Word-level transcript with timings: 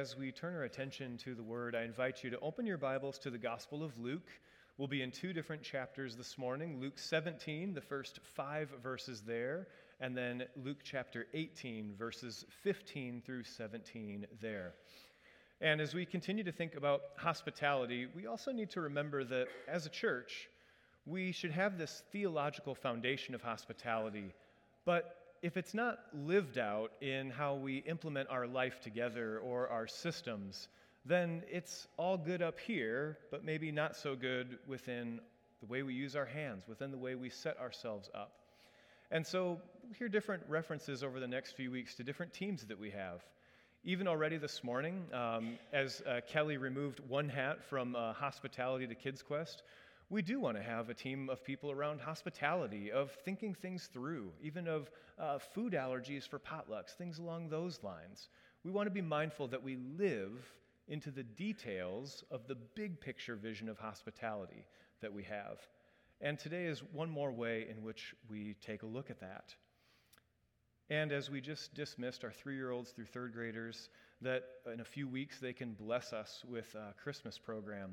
as 0.00 0.16
we 0.16 0.32
turn 0.32 0.54
our 0.54 0.62
attention 0.62 1.18
to 1.18 1.34
the 1.34 1.42
Word, 1.42 1.76
I 1.76 1.82
invite 1.82 2.24
you 2.24 2.30
to 2.30 2.40
open 2.40 2.64
your 2.64 2.78
Bibles 2.78 3.18
to 3.18 3.28
the 3.28 3.36
Gospel 3.36 3.84
of 3.84 3.98
Luke. 3.98 4.30
We'll 4.78 4.88
be 4.88 5.02
in 5.02 5.10
two 5.10 5.34
different 5.34 5.62
chapters 5.62 6.16
this 6.16 6.38
morning 6.38 6.80
Luke 6.80 6.98
17, 6.98 7.74
the 7.74 7.82
first 7.82 8.18
five 8.22 8.70
verses 8.82 9.20
there, 9.20 9.66
and 10.00 10.16
then 10.16 10.44
Luke 10.64 10.78
chapter 10.82 11.26
18, 11.34 11.96
verses 11.98 12.46
15 12.62 13.20
through 13.26 13.44
17 13.44 14.26
there. 14.40 14.72
And 15.60 15.82
as 15.82 15.92
we 15.92 16.06
continue 16.06 16.44
to 16.44 16.52
think 16.52 16.76
about 16.76 17.02
hospitality, 17.18 18.06
we 18.16 18.26
also 18.26 18.52
need 18.52 18.70
to 18.70 18.80
remember 18.80 19.22
that 19.24 19.48
as 19.68 19.84
a 19.84 19.90
church, 19.90 20.48
we 21.04 21.30
should 21.30 21.50
have 21.50 21.76
this 21.76 22.04
theological 22.10 22.74
foundation 22.74 23.34
of 23.34 23.42
hospitality, 23.42 24.32
but 24.86 25.19
if 25.42 25.56
it's 25.56 25.72
not 25.72 25.98
lived 26.12 26.58
out 26.58 26.92
in 27.00 27.30
how 27.30 27.54
we 27.54 27.78
implement 27.78 28.28
our 28.28 28.46
life 28.46 28.80
together 28.82 29.38
or 29.38 29.68
our 29.68 29.86
systems, 29.86 30.68
then 31.06 31.42
it's 31.50 31.86
all 31.96 32.18
good 32.18 32.42
up 32.42 32.58
here, 32.60 33.16
but 33.30 33.44
maybe 33.44 33.72
not 33.72 33.96
so 33.96 34.14
good 34.14 34.58
within 34.66 35.20
the 35.60 35.66
way 35.66 35.82
we 35.82 35.94
use 35.94 36.14
our 36.14 36.26
hands, 36.26 36.64
within 36.68 36.90
the 36.90 36.98
way 36.98 37.14
we 37.14 37.30
set 37.30 37.58
ourselves 37.58 38.10
up. 38.14 38.32
And 39.10 39.26
so 39.26 39.60
we'll 39.82 39.94
hear 39.98 40.08
different 40.08 40.42
references 40.48 41.02
over 41.02 41.20
the 41.20 41.26
next 41.26 41.52
few 41.52 41.70
weeks 41.70 41.94
to 41.96 42.04
different 42.04 42.32
teams 42.34 42.64
that 42.66 42.78
we 42.78 42.90
have. 42.90 43.22
Even 43.82 44.06
already 44.06 44.36
this 44.36 44.62
morning, 44.62 45.04
um, 45.14 45.58
as 45.72 46.02
uh, 46.02 46.20
Kelly 46.28 46.58
removed 46.58 47.00
one 47.08 47.30
hat 47.30 47.64
from 47.64 47.96
uh, 47.96 48.12
hospitality 48.12 48.86
to 48.86 48.94
Kids 48.94 49.22
Quest, 49.22 49.62
we 50.10 50.22
do 50.22 50.40
want 50.40 50.56
to 50.56 50.62
have 50.62 50.90
a 50.90 50.94
team 50.94 51.30
of 51.30 51.44
people 51.44 51.70
around 51.70 52.00
hospitality, 52.00 52.90
of 52.90 53.12
thinking 53.24 53.54
things 53.54 53.88
through, 53.92 54.32
even 54.42 54.66
of 54.66 54.90
uh, 55.20 55.38
food 55.38 55.72
allergies 55.72 56.28
for 56.28 56.40
potlucks, 56.40 56.96
things 56.98 57.20
along 57.20 57.48
those 57.48 57.78
lines. 57.84 58.28
We 58.64 58.72
want 58.72 58.88
to 58.88 58.90
be 58.90 59.00
mindful 59.00 59.46
that 59.48 59.62
we 59.62 59.78
live 59.96 60.32
into 60.88 61.12
the 61.12 61.22
details 61.22 62.24
of 62.32 62.48
the 62.48 62.56
big 62.74 63.00
picture 63.00 63.36
vision 63.36 63.68
of 63.68 63.78
hospitality 63.78 64.66
that 65.00 65.12
we 65.12 65.22
have. 65.22 65.60
And 66.20 66.36
today 66.36 66.64
is 66.64 66.82
one 66.92 67.08
more 67.08 67.30
way 67.30 67.68
in 67.70 67.84
which 67.84 68.12
we 68.28 68.56
take 68.60 68.82
a 68.82 68.86
look 68.86 69.10
at 69.10 69.20
that. 69.20 69.54
And 70.90 71.12
as 71.12 71.30
we 71.30 71.40
just 71.40 71.72
dismissed 71.74 72.24
our 72.24 72.32
three 72.32 72.56
year 72.56 72.72
olds 72.72 72.90
through 72.90 73.06
third 73.06 73.32
graders, 73.32 73.90
that 74.22 74.42
in 74.72 74.80
a 74.80 74.84
few 74.84 75.06
weeks 75.06 75.38
they 75.38 75.52
can 75.52 75.72
bless 75.74 76.12
us 76.12 76.44
with 76.48 76.74
a 76.74 76.94
Christmas 77.00 77.38
program 77.38 77.92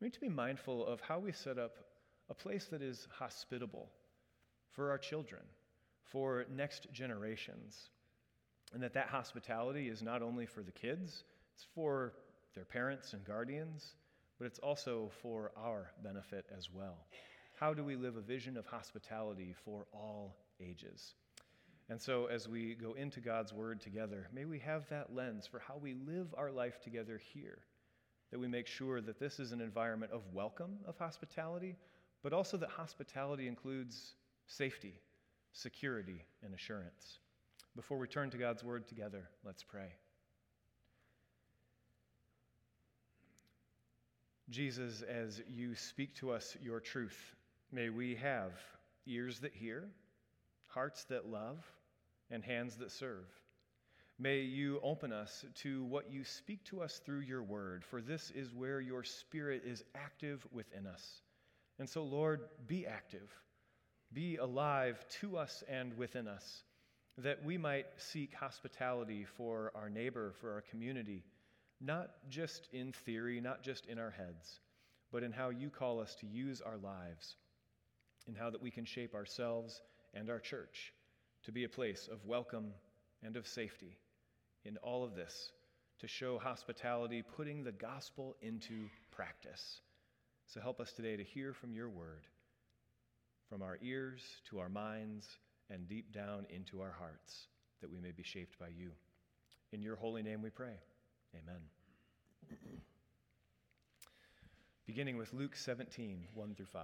we 0.00 0.06
need 0.06 0.14
to 0.14 0.20
be 0.20 0.28
mindful 0.28 0.86
of 0.86 1.00
how 1.00 1.18
we 1.18 1.32
set 1.32 1.58
up 1.58 1.76
a 2.28 2.34
place 2.34 2.66
that 2.66 2.82
is 2.82 3.08
hospitable 3.10 3.88
for 4.72 4.90
our 4.90 4.98
children, 4.98 5.42
for 6.04 6.44
next 6.54 6.86
generations. 6.92 7.90
And 8.74 8.82
that 8.82 8.94
that 8.94 9.08
hospitality 9.08 9.88
is 9.88 10.02
not 10.02 10.22
only 10.22 10.44
for 10.44 10.62
the 10.62 10.72
kids, 10.72 11.24
it's 11.54 11.66
for 11.74 12.12
their 12.54 12.64
parents 12.64 13.14
and 13.14 13.24
guardians, 13.24 13.94
but 14.38 14.46
it's 14.46 14.58
also 14.58 15.10
for 15.22 15.52
our 15.56 15.92
benefit 16.02 16.44
as 16.56 16.68
well. 16.70 17.06
How 17.58 17.72
do 17.72 17.82
we 17.82 17.96
live 17.96 18.16
a 18.16 18.20
vision 18.20 18.58
of 18.58 18.66
hospitality 18.66 19.54
for 19.64 19.86
all 19.94 20.36
ages? 20.60 21.14
And 21.88 22.02
so, 22.02 22.26
as 22.26 22.48
we 22.48 22.74
go 22.74 22.94
into 22.94 23.20
God's 23.20 23.52
Word 23.54 23.80
together, 23.80 24.28
may 24.34 24.44
we 24.44 24.58
have 24.58 24.86
that 24.90 25.14
lens 25.14 25.46
for 25.46 25.60
how 25.60 25.76
we 25.80 25.94
live 25.94 26.34
our 26.36 26.50
life 26.50 26.80
together 26.82 27.18
here 27.32 27.60
that 28.30 28.40
we 28.40 28.48
make 28.48 28.66
sure 28.66 29.00
that 29.00 29.18
this 29.18 29.38
is 29.38 29.52
an 29.52 29.60
environment 29.60 30.12
of 30.12 30.22
welcome, 30.32 30.78
of 30.86 30.96
hospitality, 30.98 31.76
but 32.22 32.32
also 32.32 32.56
that 32.56 32.70
hospitality 32.70 33.46
includes 33.48 34.14
safety, 34.46 34.94
security, 35.52 36.24
and 36.44 36.54
assurance. 36.54 37.18
Before 37.74 37.98
we 37.98 38.08
turn 38.08 38.30
to 38.30 38.38
God's 38.38 38.64
word 38.64 38.88
together, 38.88 39.28
let's 39.44 39.62
pray. 39.62 39.92
Jesus, 44.48 45.02
as 45.02 45.42
you 45.48 45.74
speak 45.74 46.14
to 46.16 46.30
us 46.30 46.56
your 46.62 46.80
truth, 46.80 47.34
may 47.72 47.90
we 47.90 48.14
have 48.14 48.52
ears 49.06 49.40
that 49.40 49.52
hear, 49.52 49.88
hearts 50.68 51.04
that 51.04 51.26
love, 51.28 51.64
and 52.30 52.44
hands 52.44 52.76
that 52.76 52.90
serve. 52.90 53.26
May 54.18 54.40
you 54.40 54.80
open 54.82 55.12
us 55.12 55.44
to 55.56 55.84
what 55.84 56.10
you 56.10 56.24
speak 56.24 56.64
to 56.64 56.80
us 56.80 57.02
through 57.04 57.20
your 57.20 57.42
word, 57.42 57.84
for 57.84 58.00
this 58.00 58.30
is 58.30 58.54
where 58.54 58.80
your 58.80 59.04
spirit 59.04 59.62
is 59.66 59.84
active 59.94 60.46
within 60.50 60.86
us. 60.86 61.20
And 61.78 61.86
so, 61.86 62.02
Lord, 62.02 62.40
be 62.66 62.86
active, 62.86 63.30
be 64.14 64.36
alive 64.36 65.04
to 65.20 65.36
us 65.36 65.62
and 65.68 65.94
within 65.98 66.28
us, 66.28 66.62
that 67.18 67.44
we 67.44 67.58
might 67.58 67.88
seek 67.98 68.32
hospitality 68.32 69.26
for 69.36 69.70
our 69.74 69.90
neighbor, 69.90 70.32
for 70.40 70.54
our 70.54 70.62
community, 70.62 71.22
not 71.82 72.08
just 72.30 72.68
in 72.72 72.92
theory, 72.92 73.38
not 73.38 73.62
just 73.62 73.84
in 73.84 73.98
our 73.98 74.10
heads, 74.10 74.60
but 75.12 75.24
in 75.24 75.32
how 75.32 75.50
you 75.50 75.68
call 75.68 76.00
us 76.00 76.14
to 76.14 76.26
use 76.26 76.62
our 76.62 76.78
lives, 76.78 77.36
in 78.26 78.34
how 78.34 78.48
that 78.48 78.62
we 78.62 78.70
can 78.70 78.86
shape 78.86 79.14
ourselves 79.14 79.82
and 80.14 80.30
our 80.30 80.40
church 80.40 80.94
to 81.44 81.52
be 81.52 81.64
a 81.64 81.68
place 81.68 82.08
of 82.10 82.24
welcome 82.24 82.72
and 83.22 83.36
of 83.36 83.46
safety 83.46 83.98
in 84.66 84.76
all 84.78 85.04
of 85.04 85.14
this 85.14 85.52
to 86.00 86.08
show 86.08 86.38
hospitality, 86.38 87.22
putting 87.22 87.62
the 87.62 87.72
gospel 87.72 88.36
into 88.42 88.88
practice. 89.10 89.80
So 90.46 90.60
help 90.60 90.80
us 90.80 90.92
today 90.92 91.16
to 91.16 91.24
hear 91.24 91.52
from 91.52 91.72
your 91.72 91.88
word, 91.88 92.26
from 93.48 93.62
our 93.62 93.78
ears 93.80 94.22
to 94.50 94.58
our 94.58 94.68
minds, 94.68 95.26
and 95.70 95.88
deep 95.88 96.12
down 96.12 96.46
into 96.50 96.80
our 96.80 96.94
hearts, 96.98 97.48
that 97.80 97.90
we 97.90 97.98
may 97.98 98.12
be 98.12 98.22
shaped 98.22 98.58
by 98.58 98.68
you. 98.68 98.90
In 99.72 99.82
your 99.82 99.96
holy 99.96 100.22
name 100.22 100.42
we 100.42 100.50
pray. 100.50 100.78
Amen. 101.34 101.60
Beginning 104.86 105.16
with 105.16 105.32
Luke 105.32 105.56
17, 105.56 106.26
1 106.34 106.54
through 106.54 106.66
5. 106.66 106.82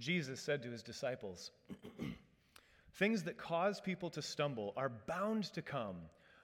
Jesus 0.00 0.40
said 0.40 0.62
to 0.62 0.70
his 0.70 0.82
disciples, 0.82 1.50
Things 2.94 3.24
that 3.24 3.38
cause 3.38 3.80
people 3.80 4.10
to 4.10 4.22
stumble 4.22 4.72
are 4.76 4.88
bound 4.88 5.44
to 5.54 5.62
come, 5.62 5.96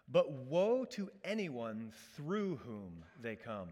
but 0.08 0.30
woe 0.30 0.84
to 0.90 1.10
anyone 1.24 1.92
through 2.14 2.56
whom 2.56 3.04
they 3.20 3.36
come. 3.36 3.68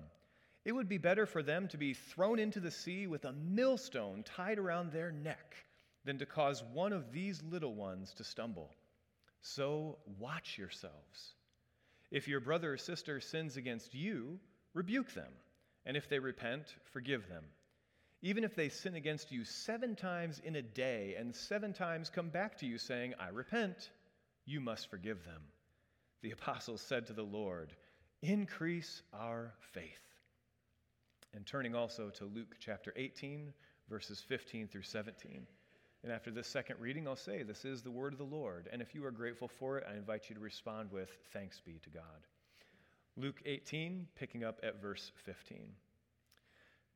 It 0.64 0.72
would 0.72 0.88
be 0.88 0.98
better 0.98 1.26
for 1.26 1.42
them 1.42 1.68
to 1.68 1.76
be 1.76 1.94
thrown 1.94 2.38
into 2.38 2.60
the 2.60 2.70
sea 2.70 3.06
with 3.06 3.24
a 3.24 3.32
millstone 3.32 4.22
tied 4.22 4.58
around 4.58 4.92
their 4.92 5.12
neck 5.12 5.56
than 6.04 6.18
to 6.18 6.26
cause 6.26 6.62
one 6.72 6.92
of 6.92 7.12
these 7.12 7.42
little 7.42 7.74
ones 7.74 8.12
to 8.14 8.24
stumble. 8.24 8.70
So 9.42 9.98
watch 10.18 10.56
yourselves. 10.58 11.34
If 12.10 12.28
your 12.28 12.40
brother 12.40 12.74
or 12.74 12.76
sister 12.78 13.20
sins 13.20 13.56
against 13.56 13.94
you, 13.94 14.38
rebuke 14.72 15.12
them, 15.12 15.32
and 15.84 15.96
if 15.96 16.08
they 16.08 16.18
repent, 16.18 16.74
forgive 16.92 17.28
them. 17.28 17.44
Even 18.24 18.42
if 18.42 18.56
they 18.56 18.70
sin 18.70 18.94
against 18.94 19.30
you 19.30 19.44
seven 19.44 19.94
times 19.94 20.40
in 20.44 20.56
a 20.56 20.62
day 20.62 21.14
and 21.18 21.36
seven 21.36 21.74
times 21.74 22.08
come 22.08 22.30
back 22.30 22.56
to 22.56 22.64
you 22.64 22.78
saying, 22.78 23.12
I 23.20 23.28
repent, 23.28 23.90
you 24.46 24.62
must 24.62 24.88
forgive 24.88 25.22
them. 25.26 25.42
The 26.22 26.30
apostles 26.30 26.80
said 26.80 27.06
to 27.06 27.12
the 27.12 27.22
Lord, 27.22 27.74
Increase 28.22 29.02
our 29.12 29.52
faith. 29.74 30.00
And 31.34 31.44
turning 31.44 31.74
also 31.74 32.08
to 32.08 32.24
Luke 32.24 32.56
chapter 32.58 32.94
18, 32.96 33.52
verses 33.90 34.24
15 34.26 34.68
through 34.68 34.84
17. 34.84 35.46
And 36.02 36.10
after 36.10 36.30
this 36.30 36.48
second 36.48 36.80
reading, 36.80 37.06
I'll 37.06 37.16
say, 37.16 37.42
This 37.42 37.66
is 37.66 37.82
the 37.82 37.90
word 37.90 38.14
of 38.14 38.18
the 38.18 38.24
Lord. 38.24 38.70
And 38.72 38.80
if 38.80 38.94
you 38.94 39.04
are 39.04 39.10
grateful 39.10 39.48
for 39.48 39.76
it, 39.76 39.84
I 39.86 39.98
invite 39.98 40.30
you 40.30 40.34
to 40.34 40.40
respond 40.40 40.90
with, 40.90 41.10
Thanks 41.34 41.60
be 41.60 41.78
to 41.82 41.90
God. 41.90 42.26
Luke 43.18 43.42
18, 43.44 44.06
picking 44.16 44.44
up 44.44 44.60
at 44.62 44.80
verse 44.80 45.12
15. 45.26 45.66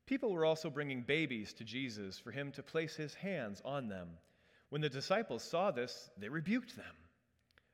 People 0.09 0.33
were 0.33 0.47
also 0.47 0.71
bringing 0.71 1.03
babies 1.03 1.53
to 1.53 1.65
Jesus 1.65 2.19
for 2.19 2.31
him 2.31 2.51
to 2.53 2.63
place 2.63 2.97
his 2.97 3.13
hands 3.13 3.61
on 3.63 3.89
them. 3.89 4.09
When 4.71 4.81
the 4.81 4.89
disciples 4.89 5.43
saw 5.43 5.71
this, 5.71 6.09
they 6.17 6.31
rebuked 6.31 6.75
them. 6.77 6.95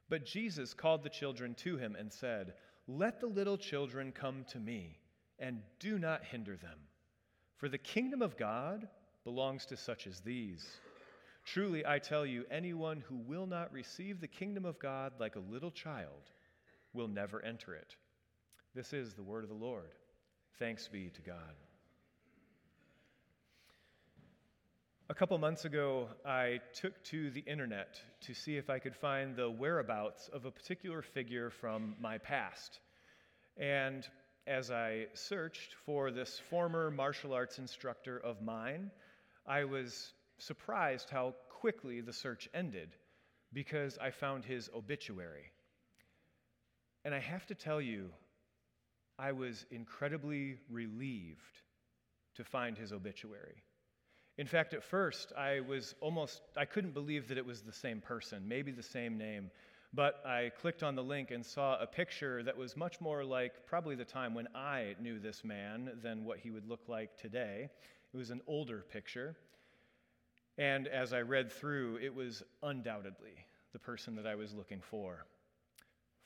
But 0.08 0.26
Jesus 0.26 0.74
called 0.74 1.04
the 1.04 1.10
children 1.10 1.54
to 1.62 1.76
him 1.76 1.94
and 1.96 2.12
said, 2.12 2.54
Let 2.88 3.20
the 3.20 3.28
little 3.28 3.56
children 3.56 4.10
come 4.10 4.44
to 4.48 4.58
me, 4.58 4.98
and 5.38 5.62
do 5.78 5.96
not 5.96 6.24
hinder 6.24 6.56
them. 6.56 6.80
For 7.58 7.68
the 7.68 7.78
kingdom 7.78 8.20
of 8.20 8.36
God 8.36 8.88
belongs 9.22 9.64
to 9.66 9.76
such 9.76 10.08
as 10.08 10.18
these. 10.18 10.66
Truly, 11.44 11.86
I 11.86 12.00
tell 12.00 12.26
you, 12.26 12.46
anyone 12.50 13.00
who 13.08 13.16
will 13.16 13.46
not 13.46 13.72
receive 13.72 14.20
the 14.20 14.26
kingdom 14.26 14.64
of 14.64 14.80
God 14.80 15.12
like 15.20 15.36
a 15.36 15.52
little 15.52 15.70
child 15.70 16.32
will 16.92 17.06
never 17.06 17.40
enter 17.44 17.76
it. 17.76 17.94
This 18.74 18.92
is 18.92 19.14
the 19.14 19.22
word 19.22 19.44
of 19.44 19.50
the 19.50 19.54
Lord. 19.54 19.92
Thanks 20.58 20.88
be 20.88 21.10
to 21.10 21.22
God. 21.22 21.54
A 25.10 25.14
couple 25.14 25.36
months 25.36 25.66
ago, 25.66 26.08
I 26.24 26.60
took 26.72 27.04
to 27.04 27.30
the 27.30 27.42
internet 27.42 28.00
to 28.22 28.32
see 28.32 28.56
if 28.56 28.70
I 28.70 28.78
could 28.78 28.96
find 28.96 29.36
the 29.36 29.50
whereabouts 29.50 30.28
of 30.28 30.46
a 30.46 30.50
particular 30.50 31.02
figure 31.02 31.50
from 31.50 31.94
my 32.00 32.16
past. 32.16 32.80
And 33.58 34.08
as 34.46 34.70
I 34.70 35.08
searched 35.12 35.74
for 35.84 36.10
this 36.10 36.40
former 36.48 36.90
martial 36.90 37.34
arts 37.34 37.58
instructor 37.58 38.16
of 38.18 38.40
mine, 38.40 38.90
I 39.46 39.64
was 39.64 40.14
surprised 40.38 41.10
how 41.10 41.34
quickly 41.50 42.00
the 42.00 42.14
search 42.14 42.48
ended 42.54 42.88
because 43.52 43.98
I 43.98 44.10
found 44.10 44.46
his 44.46 44.70
obituary. 44.74 45.52
And 47.04 47.14
I 47.14 47.20
have 47.20 47.44
to 47.48 47.54
tell 47.54 47.80
you, 47.80 48.08
I 49.18 49.32
was 49.32 49.66
incredibly 49.70 50.60
relieved 50.70 51.60
to 52.36 52.44
find 52.44 52.78
his 52.78 52.90
obituary. 52.90 53.62
In 54.36 54.46
fact, 54.46 54.74
at 54.74 54.82
first, 54.82 55.32
I 55.36 55.60
was 55.60 55.94
almost, 56.00 56.42
I 56.56 56.64
couldn't 56.64 56.92
believe 56.92 57.28
that 57.28 57.38
it 57.38 57.46
was 57.46 57.62
the 57.62 57.72
same 57.72 58.00
person, 58.00 58.48
maybe 58.48 58.72
the 58.72 58.82
same 58.82 59.16
name. 59.16 59.50
But 59.92 60.26
I 60.26 60.50
clicked 60.60 60.82
on 60.82 60.96
the 60.96 61.04
link 61.04 61.30
and 61.30 61.46
saw 61.46 61.80
a 61.80 61.86
picture 61.86 62.42
that 62.42 62.56
was 62.56 62.76
much 62.76 63.00
more 63.00 63.22
like 63.24 63.64
probably 63.66 63.94
the 63.94 64.04
time 64.04 64.34
when 64.34 64.48
I 64.52 64.96
knew 65.00 65.20
this 65.20 65.44
man 65.44 65.92
than 66.02 66.24
what 66.24 66.38
he 66.38 66.50
would 66.50 66.68
look 66.68 66.88
like 66.88 67.16
today. 67.16 67.70
It 68.12 68.16
was 68.16 68.30
an 68.30 68.40
older 68.48 68.84
picture. 68.90 69.36
And 70.58 70.88
as 70.88 71.12
I 71.12 71.20
read 71.20 71.52
through, 71.52 71.98
it 72.02 72.12
was 72.12 72.42
undoubtedly 72.60 73.46
the 73.72 73.78
person 73.78 74.16
that 74.16 74.26
I 74.26 74.34
was 74.34 74.52
looking 74.52 74.80
for. 74.80 75.26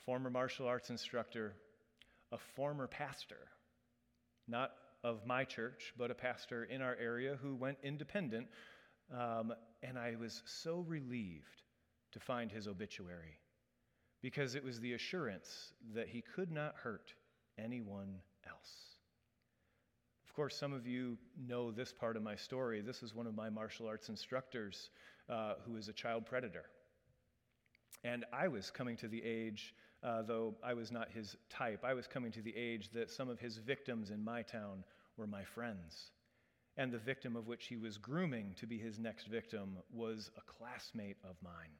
Former 0.03 0.31
martial 0.31 0.67
arts 0.67 0.89
instructor, 0.89 1.53
a 2.31 2.39
former 2.55 2.87
pastor, 2.87 3.49
not 4.47 4.71
of 5.03 5.25
my 5.25 5.43
church, 5.43 5.93
but 5.97 6.11
a 6.11 6.15
pastor 6.15 6.65
in 6.65 6.81
our 6.81 6.95
area 6.99 7.37
who 7.41 7.55
went 7.55 7.77
independent. 7.83 8.47
Um, 9.13 9.53
and 9.81 9.97
I 9.97 10.15
was 10.19 10.41
so 10.45 10.85
relieved 10.87 11.63
to 12.11 12.19
find 12.19 12.51
his 12.51 12.67
obituary 12.67 13.39
because 14.21 14.55
it 14.55 14.63
was 14.63 14.79
the 14.79 14.93
assurance 14.93 15.73
that 15.93 16.07
he 16.09 16.21
could 16.21 16.51
not 16.51 16.75
hurt 16.75 17.13
anyone 17.57 18.15
else. 18.47 18.71
Of 20.27 20.35
course, 20.35 20.55
some 20.55 20.73
of 20.73 20.85
you 20.85 21.17
know 21.47 21.71
this 21.71 21.93
part 21.93 22.15
of 22.15 22.23
my 22.23 22.35
story. 22.35 22.81
This 22.81 23.01
is 23.01 23.15
one 23.15 23.27
of 23.27 23.35
my 23.35 23.49
martial 23.49 23.87
arts 23.87 24.09
instructors 24.09 24.89
uh, 25.29 25.53
who 25.65 25.75
is 25.77 25.87
a 25.87 25.93
child 25.93 26.25
predator. 26.25 26.65
And 28.03 28.25
I 28.31 28.47
was 28.47 28.71
coming 28.71 28.95
to 28.97 29.07
the 29.07 29.21
age, 29.23 29.73
uh, 30.03 30.21
though 30.21 30.55
I 30.63 30.73
was 30.73 30.91
not 30.91 31.11
his 31.11 31.35
type, 31.49 31.83
I 31.83 31.93
was 31.93 32.07
coming 32.07 32.31
to 32.31 32.41
the 32.41 32.55
age 32.55 32.89
that 32.93 33.11
some 33.11 33.29
of 33.29 33.39
his 33.39 33.57
victims 33.57 34.11
in 34.11 34.23
my 34.23 34.41
town 34.41 34.83
were 35.17 35.27
my 35.27 35.43
friends. 35.43 36.11
And 36.77 36.91
the 36.91 36.97
victim 36.97 37.35
of 37.35 37.47
which 37.47 37.65
he 37.65 37.75
was 37.75 37.97
grooming 37.97 38.55
to 38.59 38.65
be 38.65 38.77
his 38.77 38.99
next 38.99 39.27
victim 39.27 39.77
was 39.91 40.31
a 40.37 40.41
classmate 40.41 41.17
of 41.23 41.35
mine. 41.43 41.75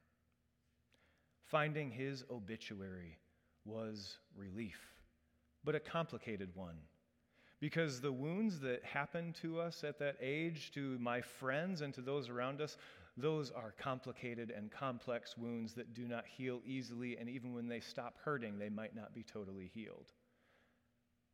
Finding 1.45 1.89
his 1.89 2.25
obituary 2.29 3.17
was 3.63 4.17
relief, 4.35 4.79
but 5.63 5.75
a 5.75 5.79
complicated 5.79 6.49
one. 6.53 6.75
Because 7.61 7.99
the 7.99 8.11
wounds 8.11 8.59
that 8.61 8.83
happen 8.83 9.33
to 9.41 9.59
us 9.59 9.83
at 9.83 9.99
that 9.99 10.15
age, 10.21 10.71
to 10.73 10.97
my 10.99 11.21
friends 11.21 11.81
and 11.81 11.93
to 11.93 12.01
those 12.01 12.29
around 12.29 12.61
us, 12.61 12.77
those 13.21 13.51
are 13.51 13.73
complicated 13.77 14.51
and 14.55 14.71
complex 14.71 15.37
wounds 15.37 15.73
that 15.73 15.93
do 15.93 16.07
not 16.07 16.25
heal 16.25 16.61
easily, 16.65 17.17
and 17.17 17.29
even 17.29 17.53
when 17.53 17.67
they 17.67 17.79
stop 17.79 18.17
hurting, 18.23 18.57
they 18.57 18.69
might 18.69 18.95
not 18.95 19.13
be 19.13 19.23
totally 19.23 19.69
healed. 19.73 20.11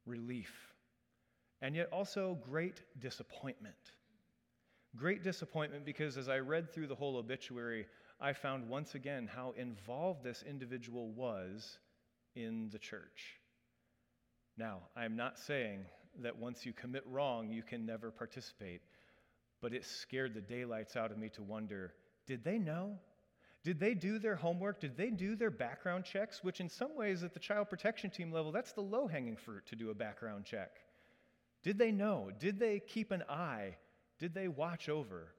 Relief. 0.05 0.53
And 1.61 1.75
yet 1.75 1.89
also 1.91 2.37
great 2.49 2.81
disappointment. 2.99 3.75
Great 4.95 5.23
disappointment 5.23 5.85
because 5.85 6.17
as 6.17 6.29
I 6.29 6.39
read 6.39 6.71
through 6.71 6.87
the 6.87 6.95
whole 6.95 7.17
obituary, 7.17 7.85
I 8.19 8.33
found 8.33 8.69
once 8.69 8.95
again 8.95 9.27
how 9.33 9.53
involved 9.57 10.23
this 10.23 10.43
individual 10.47 11.11
was 11.11 11.79
in 12.35 12.69
the 12.71 12.79
church. 12.79 13.39
Now, 14.57 14.79
I'm 14.95 15.15
not 15.17 15.37
saying 15.37 15.85
that 16.21 16.37
once 16.37 16.65
you 16.65 16.71
commit 16.71 17.03
wrong, 17.07 17.49
you 17.49 17.61
can 17.61 17.85
never 17.85 18.09
participate, 18.09 18.81
but 19.65 19.73
it 19.73 19.83
scared 19.83 20.35
the 20.35 20.41
daylights 20.41 20.95
out 20.95 21.09
of 21.09 21.17
me 21.17 21.27
to 21.27 21.41
wonder 21.41 21.91
did 22.27 22.43
they 22.43 22.59
know? 22.59 22.99
Did 23.63 23.79
they 23.79 23.95
do 23.95 24.19
their 24.19 24.35
homework? 24.35 24.79
Did 24.79 24.95
they 24.95 25.09
do 25.09 25.35
their 25.35 25.49
background 25.49 26.05
checks? 26.05 26.43
Which, 26.43 26.59
in 26.59 26.69
some 26.69 26.95
ways, 26.95 27.23
at 27.23 27.33
the 27.33 27.39
child 27.39 27.67
protection 27.67 28.11
team 28.11 28.31
level, 28.31 28.51
that's 28.51 28.73
the 28.73 28.81
low 28.81 29.07
hanging 29.07 29.35
fruit 29.35 29.65
to 29.65 29.75
do 29.75 29.89
a 29.89 29.95
background 29.95 30.45
check. 30.45 30.69
Did 31.63 31.79
they 31.79 31.91
know? 31.91 32.29
Did 32.37 32.59
they 32.59 32.79
keep 32.79 33.09
an 33.09 33.23
eye? 33.27 33.75
Did 34.19 34.35
they 34.35 34.47
watch 34.47 34.87
over? 34.87 35.33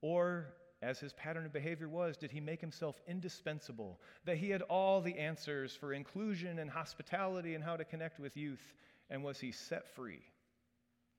Or 0.00 0.52
as 0.82 0.98
his 0.98 1.12
pattern 1.12 1.46
of 1.46 1.52
behavior 1.52 1.88
was, 1.88 2.16
did 2.16 2.32
he 2.32 2.40
make 2.40 2.60
himself 2.60 3.00
indispensable? 3.06 4.00
That 4.24 4.38
he 4.38 4.50
had 4.50 4.62
all 4.62 5.00
the 5.00 5.16
answers 5.16 5.76
for 5.76 5.92
inclusion 5.92 6.58
and 6.58 6.68
hospitality 6.68 7.54
and 7.54 7.62
how 7.62 7.76
to 7.76 7.84
connect 7.84 8.18
with 8.18 8.36
youth? 8.36 8.74
And 9.10 9.22
was 9.22 9.38
he 9.38 9.52
set 9.52 9.94
free 9.94 10.22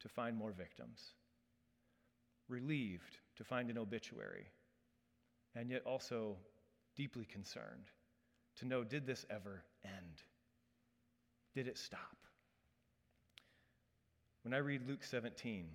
to 0.02 0.10
find 0.10 0.36
more 0.36 0.52
victims? 0.52 1.14
Relieved 2.52 3.18
to 3.38 3.46
find 3.46 3.70
an 3.70 3.78
obituary? 3.78 4.46
And 5.56 5.72
yet 5.72 5.84
also 5.86 6.36
deeply 6.98 7.24
concerned 7.24 7.86
to 8.58 8.66
know 8.66 8.84
did 8.84 9.06
this 9.06 9.26
ever 9.30 9.64
end? 9.86 10.22
Did 11.56 11.68
it 11.68 11.78
stop? 11.78 12.18
When 14.44 14.54
I 14.54 14.58
read 14.58 14.86
Luke 14.86 15.04
17 15.04 15.66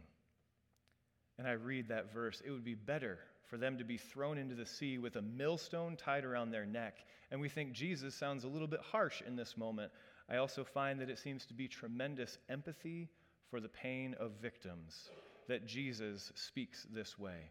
and 1.39 1.49
I 1.49 1.53
read 1.53 1.89
that 1.89 2.13
verse, 2.13 2.43
it 2.45 2.51
would 2.51 2.65
be 2.65 2.75
better 2.75 3.19
for 3.49 3.57
them 3.57 3.79
to 3.79 3.85
be 3.85 3.97
thrown 3.97 4.37
into 4.37 4.55
the 4.55 4.67
sea 4.67 4.99
with 4.99 5.17
a 5.17 5.23
millstone 5.23 5.97
tied 5.97 6.25
around 6.25 6.51
their 6.51 6.67
neck. 6.67 6.99
And 7.31 7.41
we 7.41 7.49
think 7.49 7.73
Jesus 7.73 8.15
sounds 8.15 8.45
a 8.45 8.49
little 8.49 8.69
bit 8.69 8.81
harsh 8.81 9.23
in 9.27 9.35
this 9.35 9.57
moment. 9.57 9.93
I 10.29 10.37
also 10.37 10.63
find 10.63 11.01
that 11.01 11.11
it 11.11 11.19
seems 11.19 11.47
to 11.47 11.55
be 11.55 11.69
tremendous 11.69 12.37
empathy 12.51 13.09
for 13.51 13.61
the 13.61 13.69
pain 13.69 14.15
of 14.19 14.33
victims 14.43 15.11
that 15.49 15.67
Jesus 15.67 16.33
speaks 16.35 16.87
this 16.93 17.19
way. 17.19 17.51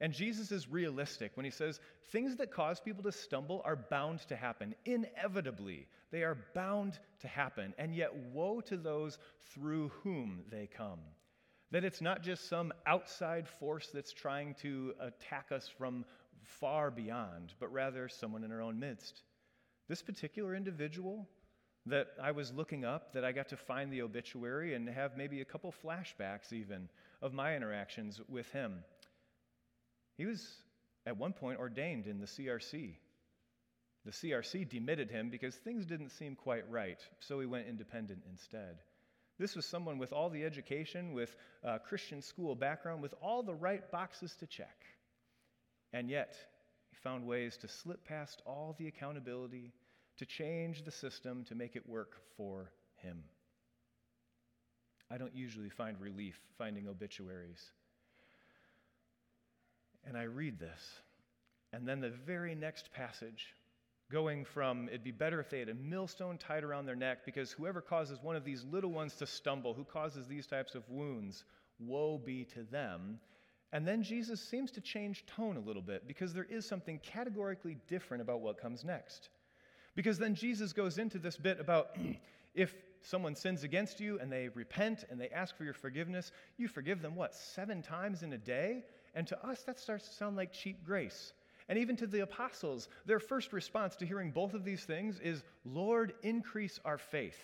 And 0.00 0.12
Jesus 0.12 0.50
is 0.50 0.68
realistic 0.68 1.30
when 1.36 1.44
he 1.44 1.52
says 1.52 1.78
things 2.10 2.36
that 2.36 2.50
cause 2.50 2.80
people 2.80 3.04
to 3.04 3.12
stumble 3.12 3.62
are 3.64 3.76
bound 3.76 4.18
to 4.28 4.36
happen. 4.36 4.74
Inevitably, 4.84 5.86
they 6.10 6.24
are 6.24 6.36
bound 6.54 6.98
to 7.20 7.28
happen. 7.28 7.72
And 7.78 7.94
yet, 7.94 8.12
woe 8.32 8.60
to 8.62 8.76
those 8.76 9.18
through 9.54 9.90
whom 10.02 10.42
they 10.50 10.68
come. 10.76 10.98
That 11.70 11.84
it's 11.84 12.00
not 12.00 12.22
just 12.22 12.48
some 12.48 12.72
outside 12.84 13.48
force 13.48 13.90
that's 13.94 14.12
trying 14.12 14.54
to 14.62 14.92
attack 15.00 15.52
us 15.52 15.70
from 15.78 16.04
far 16.42 16.90
beyond, 16.90 17.54
but 17.60 17.72
rather 17.72 18.08
someone 18.08 18.42
in 18.42 18.50
our 18.50 18.60
own 18.60 18.80
midst. 18.80 19.22
This 19.88 20.02
particular 20.02 20.54
individual 20.54 21.28
that 21.86 22.08
I 22.22 22.30
was 22.30 22.52
looking 22.52 22.84
up, 22.84 23.14
that 23.14 23.24
I 23.24 23.32
got 23.32 23.48
to 23.48 23.56
find 23.56 23.92
the 23.92 24.02
obituary 24.02 24.74
and 24.74 24.88
have 24.88 25.16
maybe 25.16 25.40
a 25.40 25.44
couple 25.44 25.74
flashbacks 25.84 26.52
even 26.52 26.88
of 27.20 27.32
my 27.32 27.56
interactions 27.56 28.20
with 28.28 28.48
him. 28.52 28.84
He 30.16 30.26
was 30.26 30.46
at 31.06 31.16
one 31.16 31.32
point 31.32 31.58
ordained 31.58 32.06
in 32.06 32.20
the 32.20 32.26
CRC. 32.26 32.94
The 34.04 34.10
CRC 34.10 34.68
demitted 34.68 35.10
him 35.10 35.30
because 35.30 35.54
things 35.54 35.86
didn't 35.86 36.10
seem 36.10 36.34
quite 36.36 36.68
right, 36.70 36.98
so 37.20 37.40
he 37.40 37.46
went 37.46 37.68
independent 37.68 38.22
instead. 38.30 38.78
This 39.38 39.56
was 39.56 39.66
someone 39.66 39.98
with 39.98 40.12
all 40.12 40.30
the 40.30 40.44
education, 40.44 41.14
with 41.14 41.34
a 41.64 41.78
Christian 41.78 42.22
school 42.22 42.54
background, 42.54 43.02
with 43.02 43.14
all 43.20 43.42
the 43.42 43.54
right 43.54 43.90
boxes 43.90 44.34
to 44.40 44.46
check. 44.46 44.84
And 45.92 46.08
yet, 46.08 46.36
he 46.90 46.96
found 47.02 47.26
ways 47.26 47.56
to 47.58 47.68
slip 47.68 48.04
past 48.04 48.42
all 48.46 48.76
the 48.78 48.88
accountability, 48.88 49.72
to 50.18 50.26
change 50.26 50.84
the 50.84 50.90
system, 50.90 51.44
to 51.44 51.54
make 51.54 51.76
it 51.76 51.88
work 51.88 52.16
for 52.36 52.70
him. 52.96 53.24
I 55.10 55.18
don't 55.18 55.34
usually 55.34 55.68
find 55.68 56.00
relief 56.00 56.38
finding 56.56 56.88
obituaries. 56.88 57.70
And 60.04 60.16
I 60.16 60.22
read 60.22 60.58
this, 60.58 60.80
and 61.72 61.86
then 61.86 62.00
the 62.00 62.10
very 62.10 62.54
next 62.54 62.92
passage 62.92 63.54
going 64.10 64.44
from 64.44 64.88
it'd 64.88 65.02
be 65.02 65.10
better 65.10 65.40
if 65.40 65.48
they 65.48 65.58
had 65.58 65.70
a 65.70 65.74
millstone 65.74 66.36
tied 66.36 66.62
around 66.62 66.84
their 66.84 66.94
neck 66.94 67.24
because 67.24 67.50
whoever 67.50 67.80
causes 67.80 68.18
one 68.22 68.36
of 68.36 68.44
these 68.44 68.64
little 68.70 68.90
ones 68.90 69.14
to 69.14 69.26
stumble, 69.26 69.72
who 69.72 69.84
causes 69.84 70.26
these 70.26 70.46
types 70.46 70.74
of 70.74 70.88
wounds, 70.88 71.44
woe 71.78 72.18
be 72.18 72.44
to 72.44 72.62
them. 72.64 73.18
And 73.72 73.88
then 73.88 74.02
Jesus 74.02 74.40
seems 74.40 74.70
to 74.72 74.82
change 74.82 75.24
tone 75.24 75.56
a 75.56 75.60
little 75.60 75.80
bit 75.82 76.06
because 76.06 76.34
there 76.34 76.46
is 76.50 76.66
something 76.66 77.00
categorically 77.02 77.78
different 77.88 78.20
about 78.20 78.42
what 78.42 78.60
comes 78.60 78.84
next. 78.84 79.30
Because 79.94 80.18
then 80.18 80.34
Jesus 80.34 80.72
goes 80.72 80.98
into 80.98 81.18
this 81.18 81.36
bit 81.36 81.60
about 81.60 81.96
if 82.54 82.74
someone 83.02 83.34
sins 83.34 83.64
against 83.64 84.00
you 84.00 84.18
and 84.20 84.30
they 84.30 84.48
repent 84.48 85.04
and 85.10 85.20
they 85.20 85.28
ask 85.28 85.56
for 85.56 85.64
your 85.64 85.74
forgiveness, 85.74 86.32
you 86.56 86.68
forgive 86.68 87.02
them 87.02 87.14
what, 87.14 87.34
seven 87.34 87.82
times 87.82 88.22
in 88.22 88.32
a 88.32 88.38
day? 88.38 88.84
And 89.14 89.26
to 89.26 89.46
us, 89.46 89.62
that 89.62 89.78
starts 89.78 90.08
to 90.08 90.14
sound 90.14 90.36
like 90.36 90.52
cheap 90.52 90.84
grace. 90.84 91.32
And 91.68 91.78
even 91.78 91.96
to 91.96 92.06
the 92.06 92.20
apostles, 92.20 92.88
their 93.06 93.20
first 93.20 93.52
response 93.52 93.96
to 93.96 94.06
hearing 94.06 94.30
both 94.30 94.54
of 94.54 94.64
these 94.64 94.84
things 94.84 95.20
is, 95.20 95.42
Lord, 95.64 96.14
increase 96.22 96.80
our 96.84 96.98
faith. 96.98 97.38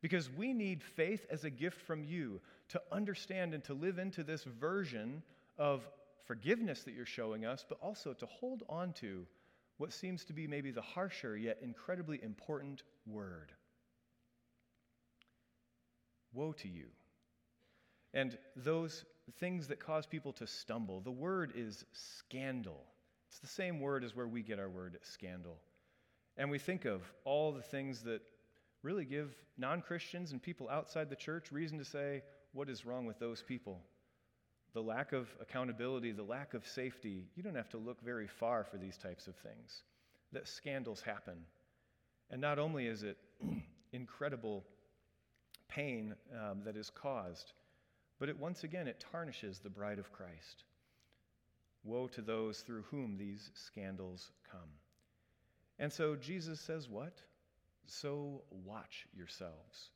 Because 0.00 0.30
we 0.30 0.52
need 0.52 0.82
faith 0.82 1.26
as 1.30 1.44
a 1.44 1.50
gift 1.50 1.80
from 1.82 2.04
you 2.04 2.40
to 2.70 2.80
understand 2.90 3.52
and 3.52 3.62
to 3.64 3.74
live 3.74 3.98
into 3.98 4.22
this 4.24 4.44
version 4.44 5.22
of 5.58 5.86
forgiveness 6.26 6.84
that 6.84 6.94
you're 6.94 7.04
showing 7.04 7.44
us, 7.44 7.64
but 7.68 7.78
also 7.82 8.12
to 8.14 8.26
hold 8.26 8.62
on 8.68 8.92
to 8.94 9.26
what 9.80 9.94
seems 9.94 10.26
to 10.26 10.34
be 10.34 10.46
maybe 10.46 10.70
the 10.70 10.82
harsher 10.82 11.38
yet 11.38 11.56
incredibly 11.62 12.22
important 12.22 12.82
word. 13.06 13.50
Woe 16.34 16.52
to 16.52 16.68
you. 16.68 16.88
And 18.12 18.36
those 18.54 19.06
things 19.38 19.68
that 19.68 19.80
cause 19.80 20.04
people 20.04 20.34
to 20.34 20.46
stumble, 20.46 21.00
the 21.00 21.10
word 21.10 21.54
is 21.56 21.86
scandal. 21.92 22.84
It's 23.30 23.38
the 23.38 23.46
same 23.46 23.80
word 23.80 24.04
as 24.04 24.14
where 24.14 24.28
we 24.28 24.42
get 24.42 24.58
our 24.58 24.68
word 24.68 24.98
scandal. 25.00 25.56
And 26.36 26.50
we 26.50 26.58
think 26.58 26.84
of 26.84 27.00
all 27.24 27.50
the 27.50 27.62
things 27.62 28.02
that 28.02 28.20
really 28.82 29.06
give 29.06 29.34
non 29.56 29.80
Christians 29.80 30.32
and 30.32 30.42
people 30.42 30.68
outside 30.68 31.08
the 31.08 31.16
church 31.16 31.50
reason 31.52 31.78
to 31.78 31.86
say, 31.86 32.20
what 32.52 32.68
is 32.68 32.84
wrong 32.84 33.06
with 33.06 33.18
those 33.18 33.40
people? 33.40 33.80
The 34.72 34.82
lack 34.82 35.12
of 35.12 35.28
accountability, 35.40 36.12
the 36.12 36.22
lack 36.22 36.54
of 36.54 36.66
safety. 36.66 37.26
You 37.34 37.42
don't 37.42 37.56
have 37.56 37.70
to 37.70 37.78
look 37.78 38.00
very 38.02 38.28
far 38.28 38.64
for 38.64 38.76
these 38.76 38.96
types 38.96 39.26
of 39.26 39.34
things. 39.36 39.82
That 40.32 40.46
scandals 40.46 41.00
happen. 41.00 41.44
And 42.30 42.40
not 42.40 42.58
only 42.58 42.86
is 42.86 43.02
it 43.02 43.18
incredible 43.92 44.64
pain 45.68 46.14
um, 46.32 46.62
that 46.64 46.76
is 46.76 46.90
caused, 46.90 47.52
but 48.18 48.28
it 48.28 48.38
once 48.38 48.64
again 48.64 48.86
it 48.86 49.04
tarnishes 49.10 49.58
the 49.58 49.70
bride 49.70 49.98
of 49.98 50.12
Christ. 50.12 50.64
Woe 51.82 52.06
to 52.08 52.22
those 52.22 52.60
through 52.60 52.82
whom 52.90 53.16
these 53.16 53.50
scandals 53.54 54.30
come. 54.50 54.68
And 55.78 55.92
so 55.92 56.14
Jesus 56.14 56.60
says, 56.60 56.88
What? 56.88 57.14
So 57.86 58.42
watch 58.64 59.06
yourselves. 59.16 59.90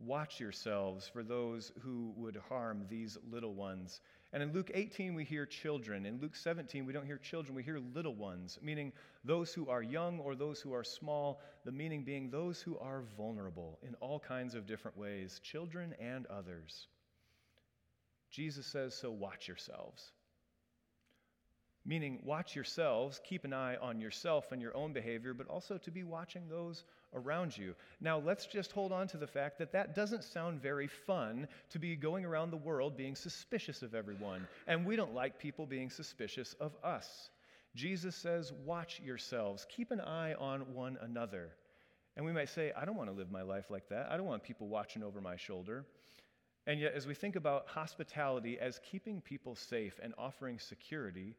Watch 0.00 0.40
yourselves 0.40 1.06
for 1.06 1.22
those 1.22 1.72
who 1.80 2.14
would 2.16 2.40
harm 2.48 2.86
these 2.88 3.18
little 3.30 3.52
ones. 3.52 4.00
And 4.32 4.42
in 4.42 4.50
Luke 4.52 4.70
18, 4.72 5.14
we 5.14 5.24
hear 5.24 5.44
children. 5.44 6.06
In 6.06 6.18
Luke 6.20 6.34
17, 6.36 6.86
we 6.86 6.94
don't 6.94 7.04
hear 7.04 7.18
children, 7.18 7.54
we 7.54 7.62
hear 7.62 7.80
little 7.94 8.14
ones, 8.14 8.58
meaning 8.62 8.92
those 9.24 9.52
who 9.52 9.68
are 9.68 9.82
young 9.82 10.18
or 10.18 10.34
those 10.34 10.58
who 10.58 10.72
are 10.72 10.84
small, 10.84 11.42
the 11.66 11.72
meaning 11.72 12.02
being 12.02 12.30
those 12.30 12.62
who 12.62 12.78
are 12.78 13.02
vulnerable 13.18 13.78
in 13.82 13.94
all 13.96 14.18
kinds 14.18 14.54
of 14.54 14.66
different 14.66 14.96
ways, 14.96 15.38
children 15.42 15.94
and 16.00 16.26
others. 16.28 16.86
Jesus 18.30 18.66
says, 18.66 18.94
So 18.94 19.10
watch 19.10 19.48
yourselves. 19.48 20.12
Meaning, 21.84 22.20
watch 22.24 22.54
yourselves, 22.54 23.20
keep 23.24 23.44
an 23.44 23.52
eye 23.52 23.76
on 23.76 24.00
yourself 24.00 24.52
and 24.52 24.62
your 24.62 24.76
own 24.76 24.94
behavior, 24.94 25.34
but 25.34 25.48
also 25.48 25.76
to 25.78 25.90
be 25.90 26.04
watching 26.04 26.48
those 26.48 26.84
around 27.14 27.56
you. 27.56 27.74
Now, 28.00 28.18
let's 28.18 28.46
just 28.46 28.72
hold 28.72 28.92
on 28.92 29.06
to 29.08 29.16
the 29.16 29.26
fact 29.26 29.58
that 29.58 29.72
that 29.72 29.94
doesn't 29.94 30.24
sound 30.24 30.60
very 30.60 30.86
fun 30.86 31.48
to 31.70 31.78
be 31.78 31.96
going 31.96 32.24
around 32.24 32.50
the 32.50 32.56
world 32.56 32.96
being 32.96 33.16
suspicious 33.16 33.82
of 33.82 33.94
everyone. 33.94 34.46
And 34.66 34.86
we 34.86 34.96
don't 34.96 35.14
like 35.14 35.38
people 35.38 35.66
being 35.66 35.90
suspicious 35.90 36.54
of 36.60 36.72
us. 36.84 37.30
Jesus 37.74 38.16
says, 38.16 38.52
Watch 38.64 39.00
yourselves, 39.00 39.66
keep 39.68 39.90
an 39.90 40.00
eye 40.00 40.34
on 40.34 40.74
one 40.74 40.98
another. 41.02 41.50
And 42.16 42.26
we 42.26 42.32
might 42.32 42.48
say, 42.48 42.72
I 42.76 42.84
don't 42.84 42.96
want 42.96 43.08
to 43.08 43.16
live 43.16 43.30
my 43.30 43.42
life 43.42 43.70
like 43.70 43.88
that. 43.88 44.08
I 44.10 44.16
don't 44.16 44.26
want 44.26 44.42
people 44.42 44.68
watching 44.68 45.02
over 45.02 45.20
my 45.20 45.36
shoulder. 45.36 45.84
And 46.66 46.78
yet, 46.78 46.92
as 46.94 47.06
we 47.06 47.14
think 47.14 47.36
about 47.36 47.68
hospitality 47.68 48.58
as 48.58 48.80
keeping 48.90 49.20
people 49.20 49.54
safe 49.54 49.98
and 50.02 50.12
offering 50.18 50.58
security, 50.58 51.36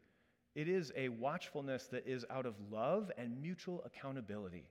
it 0.56 0.68
is 0.68 0.92
a 0.96 1.10
watchfulness 1.10 1.88
that 1.88 2.08
is 2.08 2.26
out 2.30 2.46
of 2.46 2.56
love 2.72 3.12
and 3.18 3.42
mutual 3.42 3.84
accountability. 3.86 4.66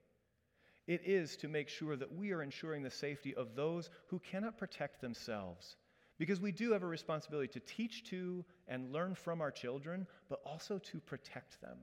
It 0.87 1.03
is 1.05 1.37
to 1.39 1.49
make 1.49 1.69
sure 1.69 1.97
that 1.97 2.15
we 2.15 2.33
are 2.33 2.43
ensuring 2.43 2.83
the 2.83 2.91
safety 2.91 3.35
of 3.35 3.55
those 3.55 3.91
who 4.09 4.19
cannot 4.19 4.59
protect 4.59 5.01
themselves. 5.01 5.77
Because 6.19 6.41
we 6.41 6.53
do 6.53 6.73
have 6.73 6.83
a 6.83 6.87
responsibility 6.87 7.49
to 7.49 7.61
teach 7.61 8.05
to 8.11 8.45
and 8.69 8.93
learn 8.93 9.15
from 9.15 9.41
our 9.41 9.51
children, 9.51 10.07
but 10.29 10.41
also 10.45 10.79
to 10.79 11.01
protect 11.01 11.61
them. 11.61 11.79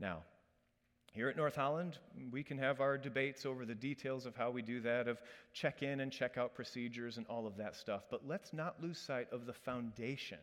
Now, 0.00 0.24
here 1.12 1.28
at 1.28 1.36
North 1.36 1.54
Holland, 1.54 1.98
we 2.32 2.42
can 2.42 2.58
have 2.58 2.80
our 2.80 2.98
debates 2.98 3.46
over 3.46 3.64
the 3.64 3.74
details 3.74 4.26
of 4.26 4.34
how 4.34 4.50
we 4.50 4.62
do 4.62 4.80
that, 4.80 5.06
of 5.06 5.20
check 5.52 5.84
in 5.84 6.00
and 6.00 6.10
check 6.10 6.36
out 6.36 6.56
procedures 6.56 7.18
and 7.18 7.26
all 7.28 7.46
of 7.46 7.56
that 7.58 7.76
stuff. 7.76 8.02
But 8.10 8.26
let's 8.26 8.52
not 8.52 8.82
lose 8.82 8.98
sight 8.98 9.28
of 9.30 9.46
the 9.46 9.52
foundation 9.52 10.38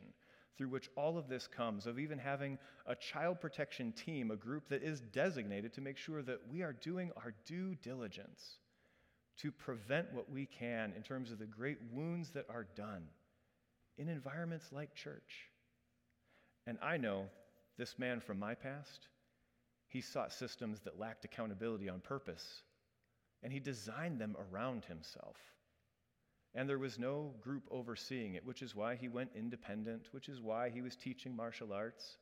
through 0.57 0.69
which 0.69 0.89
all 0.95 1.17
of 1.17 1.27
this 1.27 1.47
comes, 1.47 1.87
of 1.87 1.99
even 1.99 2.19
having 2.19 2.57
a 2.85 2.95
child 2.95 3.39
protection 3.39 3.91
team, 3.93 4.31
a 4.31 4.35
group 4.35 4.67
that 4.69 4.83
is 4.83 5.01
designated 5.01 5.73
to 5.73 5.81
make 5.81 5.97
sure 5.97 6.21
that 6.21 6.41
we 6.51 6.61
are 6.61 6.73
doing 6.73 7.11
our 7.17 7.33
due 7.45 7.75
diligence 7.75 8.57
to 9.37 9.51
prevent 9.51 10.13
what 10.13 10.29
we 10.29 10.45
can 10.45 10.93
in 10.95 11.01
terms 11.01 11.31
of 11.31 11.39
the 11.39 11.45
great 11.45 11.79
wounds 11.91 12.31
that 12.31 12.45
are 12.49 12.67
done 12.75 13.03
in 13.97 14.09
environments 14.09 14.71
like 14.71 14.93
church. 14.93 15.49
And 16.67 16.77
I 16.81 16.97
know 16.97 17.25
this 17.77 17.97
man 17.97 18.19
from 18.19 18.37
my 18.37 18.53
past, 18.53 19.07
he 19.87 20.01
sought 20.01 20.31
systems 20.31 20.79
that 20.81 20.99
lacked 20.99 21.25
accountability 21.25 21.89
on 21.89 21.99
purpose, 21.99 22.61
and 23.43 23.51
he 23.51 23.59
designed 23.59 24.19
them 24.19 24.35
around 24.51 24.85
himself. 24.85 25.35
And 26.53 26.67
there 26.67 26.79
was 26.79 26.99
no 26.99 27.33
group 27.41 27.63
overseeing 27.71 28.35
it, 28.35 28.45
which 28.45 28.61
is 28.61 28.75
why 28.75 28.95
he 28.95 29.07
went 29.07 29.31
independent, 29.35 30.07
which 30.11 30.27
is 30.27 30.41
why 30.41 30.69
he 30.69 30.81
was 30.81 30.95
teaching 30.95 31.35
martial 31.35 31.71
arts. 31.71 32.17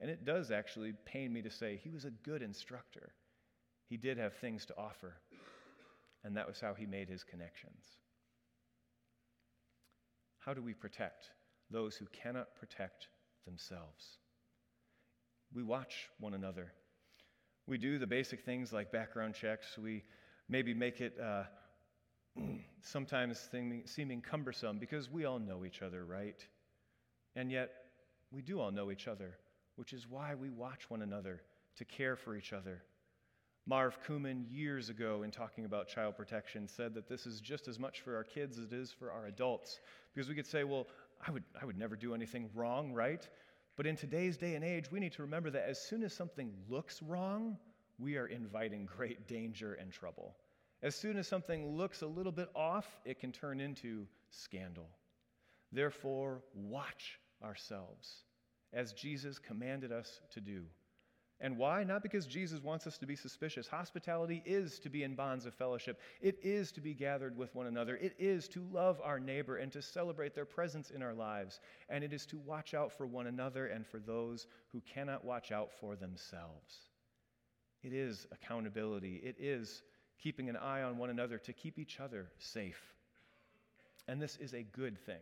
And 0.00 0.10
it 0.10 0.24
does 0.24 0.50
actually 0.50 0.92
pain 1.04 1.32
me 1.32 1.42
to 1.42 1.50
say 1.50 1.80
he 1.82 1.90
was 1.90 2.04
a 2.04 2.10
good 2.10 2.42
instructor. 2.42 3.12
He 3.88 3.96
did 3.96 4.16
have 4.18 4.34
things 4.34 4.64
to 4.66 4.76
offer, 4.78 5.14
and 6.22 6.36
that 6.36 6.46
was 6.46 6.60
how 6.60 6.74
he 6.74 6.86
made 6.86 7.08
his 7.08 7.24
connections. 7.24 7.84
How 10.38 10.54
do 10.54 10.62
we 10.62 10.74
protect 10.74 11.30
those 11.70 11.96
who 11.96 12.06
cannot 12.06 12.54
protect 12.54 13.08
themselves? 13.44 14.18
We 15.52 15.62
watch 15.62 16.10
one 16.18 16.34
another. 16.34 16.72
We 17.66 17.78
do 17.78 17.98
the 17.98 18.06
basic 18.06 18.44
things 18.44 18.72
like 18.72 18.92
background 18.92 19.34
checks. 19.34 19.78
We 19.78 20.04
maybe 20.48 20.74
make 20.74 21.00
it. 21.00 21.18
Uh, 21.20 21.44
sometimes 22.80 23.48
seeming 23.86 24.20
cumbersome 24.20 24.78
because 24.78 25.10
we 25.10 25.24
all 25.24 25.38
know 25.38 25.64
each 25.64 25.82
other, 25.82 26.04
right? 26.04 26.44
And 27.36 27.50
yet, 27.50 27.70
we 28.30 28.42
do 28.42 28.60
all 28.60 28.70
know 28.70 28.90
each 28.90 29.08
other, 29.08 29.38
which 29.76 29.92
is 29.92 30.08
why 30.08 30.34
we 30.34 30.50
watch 30.50 30.90
one 30.90 31.02
another 31.02 31.42
to 31.76 31.84
care 31.84 32.16
for 32.16 32.36
each 32.36 32.52
other. 32.52 32.82
Marv 33.66 33.98
Kuman, 34.06 34.44
years 34.50 34.90
ago, 34.90 35.22
in 35.22 35.30
talking 35.30 35.64
about 35.64 35.88
child 35.88 36.16
protection, 36.16 36.68
said 36.68 36.92
that 36.94 37.08
this 37.08 37.26
is 37.26 37.40
just 37.40 37.66
as 37.66 37.78
much 37.78 38.02
for 38.02 38.14
our 38.14 38.24
kids 38.24 38.58
as 38.58 38.66
it 38.66 38.72
is 38.74 38.92
for 38.92 39.10
our 39.10 39.26
adults. 39.26 39.80
Because 40.14 40.28
we 40.28 40.34
could 40.34 40.46
say, 40.46 40.64
well, 40.64 40.86
I 41.26 41.30
would, 41.30 41.44
I 41.60 41.64
would 41.64 41.78
never 41.78 41.96
do 41.96 42.14
anything 42.14 42.50
wrong, 42.54 42.92
right? 42.92 43.26
But 43.76 43.86
in 43.86 43.96
today's 43.96 44.36
day 44.36 44.54
and 44.54 44.64
age, 44.64 44.90
we 44.90 45.00
need 45.00 45.12
to 45.14 45.22
remember 45.22 45.50
that 45.50 45.66
as 45.66 45.80
soon 45.80 46.02
as 46.02 46.12
something 46.12 46.52
looks 46.68 47.02
wrong, 47.02 47.56
we 47.98 48.16
are 48.18 48.26
inviting 48.26 48.84
great 48.84 49.26
danger 49.26 49.74
and 49.74 49.90
trouble. 49.90 50.36
As 50.84 50.94
soon 50.94 51.16
as 51.16 51.26
something 51.26 51.78
looks 51.78 52.02
a 52.02 52.06
little 52.06 52.30
bit 52.30 52.50
off, 52.54 52.86
it 53.06 53.18
can 53.18 53.32
turn 53.32 53.58
into 53.58 54.06
scandal. 54.28 54.86
Therefore, 55.72 56.42
watch 56.54 57.18
ourselves 57.42 58.24
as 58.74 58.92
Jesus 58.92 59.38
commanded 59.38 59.92
us 59.92 60.20
to 60.32 60.42
do. 60.42 60.64
And 61.40 61.56
why? 61.56 61.84
Not 61.84 62.02
because 62.02 62.26
Jesus 62.26 62.62
wants 62.62 62.86
us 62.86 62.98
to 62.98 63.06
be 63.06 63.16
suspicious. 63.16 63.66
Hospitality 63.66 64.42
is 64.44 64.78
to 64.80 64.90
be 64.90 65.04
in 65.04 65.14
bonds 65.14 65.46
of 65.46 65.54
fellowship, 65.54 65.98
it 66.20 66.38
is 66.42 66.70
to 66.72 66.82
be 66.82 66.92
gathered 66.92 67.34
with 67.34 67.54
one 67.54 67.66
another, 67.66 67.96
it 67.96 68.14
is 68.18 68.46
to 68.48 68.62
love 68.70 69.00
our 69.02 69.18
neighbor 69.18 69.56
and 69.56 69.72
to 69.72 69.80
celebrate 69.80 70.34
their 70.34 70.44
presence 70.44 70.90
in 70.90 71.02
our 71.02 71.14
lives, 71.14 71.60
and 71.88 72.04
it 72.04 72.12
is 72.12 72.26
to 72.26 72.38
watch 72.38 72.74
out 72.74 72.92
for 72.92 73.06
one 73.06 73.26
another 73.26 73.68
and 73.68 73.86
for 73.86 74.00
those 74.00 74.46
who 74.70 74.82
cannot 74.82 75.24
watch 75.24 75.50
out 75.50 75.72
for 75.80 75.96
themselves. 75.96 76.90
It 77.82 77.94
is 77.94 78.26
accountability, 78.30 79.16
it 79.24 79.36
is 79.38 79.82
keeping 80.24 80.48
an 80.48 80.56
eye 80.56 80.82
on 80.82 80.96
one 80.96 81.10
another 81.10 81.36
to 81.36 81.52
keep 81.52 81.78
each 81.78 82.00
other 82.00 82.26
safe. 82.38 82.80
And 84.08 84.20
this 84.20 84.36
is 84.40 84.54
a 84.54 84.62
good 84.62 84.98
thing. 85.04 85.20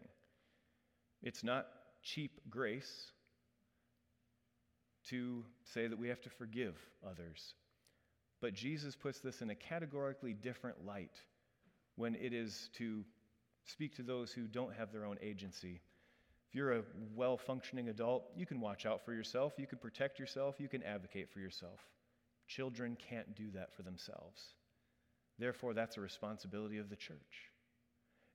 It's 1.22 1.42
not 1.42 1.66
cheap 2.02 2.40
grace 2.48 3.10
to 5.08 5.44
say 5.74 5.88
that 5.88 5.98
we 5.98 6.08
have 6.08 6.20
to 6.20 6.30
forgive 6.30 6.76
others. 7.04 7.54
But 8.40 8.54
Jesus 8.54 8.94
puts 8.94 9.18
this 9.18 9.42
in 9.42 9.50
a 9.50 9.56
categorically 9.56 10.34
different 10.34 10.86
light 10.86 11.20
when 11.96 12.14
it 12.14 12.32
is 12.32 12.70
to 12.78 13.04
speak 13.64 13.96
to 13.96 14.02
those 14.02 14.30
who 14.30 14.42
don't 14.42 14.74
have 14.74 14.92
their 14.92 15.04
own 15.04 15.18
agency. 15.20 15.80
If 16.48 16.54
you're 16.54 16.78
a 16.78 16.82
well 17.16 17.36
functioning 17.36 17.88
adult, 17.88 18.24
you 18.36 18.46
can 18.46 18.60
watch 18.60 18.86
out 18.86 19.04
for 19.04 19.12
yourself, 19.12 19.54
you 19.58 19.66
can 19.66 19.78
protect 19.78 20.20
yourself, 20.20 20.56
you 20.58 20.68
can 20.68 20.82
advocate 20.84 21.28
for 21.32 21.40
yourself. 21.40 21.80
Children 22.46 22.96
can't 23.08 23.34
do 23.34 23.50
that 23.54 23.74
for 23.74 23.82
themselves. 23.82 24.54
Therefore, 25.42 25.74
that's 25.74 25.96
a 25.96 26.00
responsibility 26.00 26.78
of 26.78 26.88
the 26.88 26.94
church. 26.94 27.50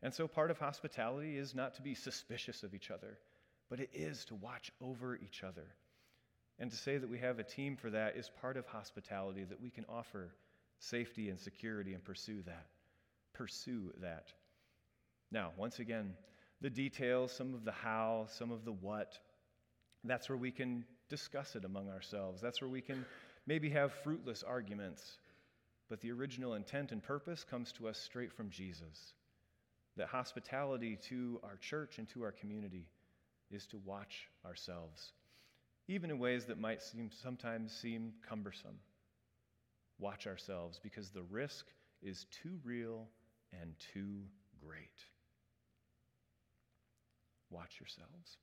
And 0.04 0.14
so, 0.14 0.28
part 0.28 0.52
of 0.52 0.58
hospitality 0.58 1.38
is 1.38 1.56
not 1.56 1.74
to 1.76 1.82
be 1.82 1.96
suspicious 1.96 2.64
of 2.64 2.74
each 2.74 2.92
other, 2.92 3.18
but 3.70 3.80
it 3.80 3.90
is 3.94 4.26
to 4.26 4.36
watch 4.36 4.74
over 4.82 5.16
each 5.16 5.42
other. 5.42 5.68
And 6.60 6.70
to 6.70 6.76
say 6.76 6.98
that 6.98 7.10
we 7.10 7.18
have 7.20 7.40
a 7.40 7.46
team 7.46 7.78
for 7.78 7.90
that 7.92 8.18
is 8.18 8.30
part 8.42 8.58
of 8.58 8.66
hospitality, 8.66 9.46
that 9.46 9.62
we 9.62 9.70
can 9.70 9.86
offer 9.88 10.34
safety 10.80 11.30
and 11.30 11.40
security 11.40 11.94
and 11.94 12.04
pursue 12.04 12.42
that. 12.42 12.66
Pursue 13.32 13.94
that. 14.02 14.34
Now, 15.32 15.54
once 15.56 15.80
again, 15.80 16.14
the 16.60 16.70
details, 16.70 17.32
some 17.32 17.54
of 17.54 17.64
the 17.64 17.72
how, 17.72 18.26
some 18.30 18.52
of 18.52 18.66
the 18.66 18.74
what, 18.74 19.18
that's 20.04 20.28
where 20.28 20.38
we 20.38 20.52
can 20.52 20.84
discuss 21.08 21.56
it 21.56 21.64
among 21.64 21.88
ourselves. 21.88 22.42
That's 22.42 22.60
where 22.60 22.70
we 22.70 22.82
can 22.82 23.06
maybe 23.46 23.70
have 23.70 23.94
fruitless 23.94 24.44
arguments 24.44 25.20
but 25.90 26.02
the 26.02 26.12
original 26.12 26.54
intent 26.54 26.92
and 26.92 27.02
purpose 27.02 27.44
comes 27.44 27.72
to 27.74 27.88
us 27.88 27.98
straight 27.98 28.34
from 28.34 28.50
Jesus. 28.50 29.14
That 29.96 30.08
hospitality 30.08 30.98
to 31.10 31.40
our 31.44 31.58
church 31.58 31.98
and 31.98 32.08
to 32.10 32.24
our 32.24 32.32
community 32.32 32.88
is 33.50 33.66
to 33.68 33.78
watch 33.78 34.30
ourselves, 34.46 35.14
even 35.88 36.12
in 36.12 36.20
ways 36.20 36.46
that 36.46 36.60
might 36.60 36.82
seem, 36.82 37.10
sometimes 37.24 37.72
seem 37.72 38.14
cumbersome. 38.28 38.80
watch 40.00 40.28
ourselves 40.28 40.80
because 40.84 41.10
the 41.10 41.24
risk 41.24 41.66
is 42.02 42.26
too 42.44 42.60
real 42.64 43.08
and 43.62 43.74
too 43.94 44.22
great. 44.64 45.00
Watch 47.50 47.80
yourselves 47.80 48.38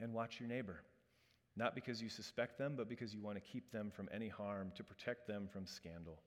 and 0.00 0.12
watch 0.14 0.40
your 0.40 0.48
neighbor, 0.48 0.80
not 1.56 1.74
because 1.74 2.02
you 2.02 2.08
suspect 2.08 2.58
them, 2.58 2.74
but 2.76 2.88
because 2.88 3.14
you 3.14 3.20
want 3.20 3.36
to 3.36 3.40
keep 3.40 3.70
them 3.70 3.90
from 3.90 4.08
any 4.12 4.28
harm, 4.28 4.72
to 4.76 4.82
protect 4.82 5.26
them 5.26 5.48
from 5.52 5.66
scandal. 5.66 6.18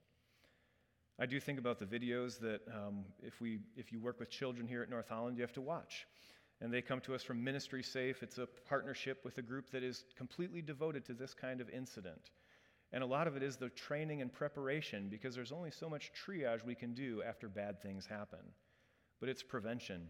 I 1.17 1.25
do 1.25 1.39
think 1.39 1.59
about 1.59 1.79
the 1.79 1.85
videos 1.85 2.39
that 2.39 2.61
um, 2.67 3.05
if, 3.23 3.39
we, 3.39 3.59
if 3.77 3.91
you 3.91 3.99
work 3.99 4.19
with 4.19 4.29
children 4.29 4.67
here 4.67 4.83
at 4.83 4.89
North 4.89 5.07
Holland, 5.07 5.37
you 5.37 5.43
have 5.43 5.53
to 5.53 5.61
watch. 5.61 6.05
And 6.61 6.73
they 6.73 6.81
come 6.81 6.99
to 7.01 7.15
us 7.15 7.23
from 7.23 7.43
Ministry 7.43 7.83
Safe. 7.83 8.21
It's 8.21 8.37
a 8.37 8.47
partnership 8.67 9.23
with 9.23 9.37
a 9.37 9.41
group 9.41 9.71
that 9.71 9.83
is 9.83 10.05
completely 10.17 10.61
devoted 10.61 11.05
to 11.05 11.13
this 11.13 11.33
kind 11.33 11.61
of 11.61 11.69
incident. 11.69 12.31
And 12.91 13.03
a 13.03 13.07
lot 13.07 13.27
of 13.27 13.35
it 13.35 13.43
is 13.43 13.57
the 13.57 13.69
training 13.69 14.21
and 14.21 14.31
preparation 14.31 15.07
because 15.09 15.35
there's 15.35 15.51
only 15.51 15.71
so 15.71 15.89
much 15.89 16.11
triage 16.13 16.65
we 16.65 16.75
can 16.75 16.93
do 16.93 17.21
after 17.27 17.49
bad 17.49 17.81
things 17.81 18.05
happen. 18.05 18.39
But 19.19 19.29
it's 19.29 19.43
prevention. 19.43 20.09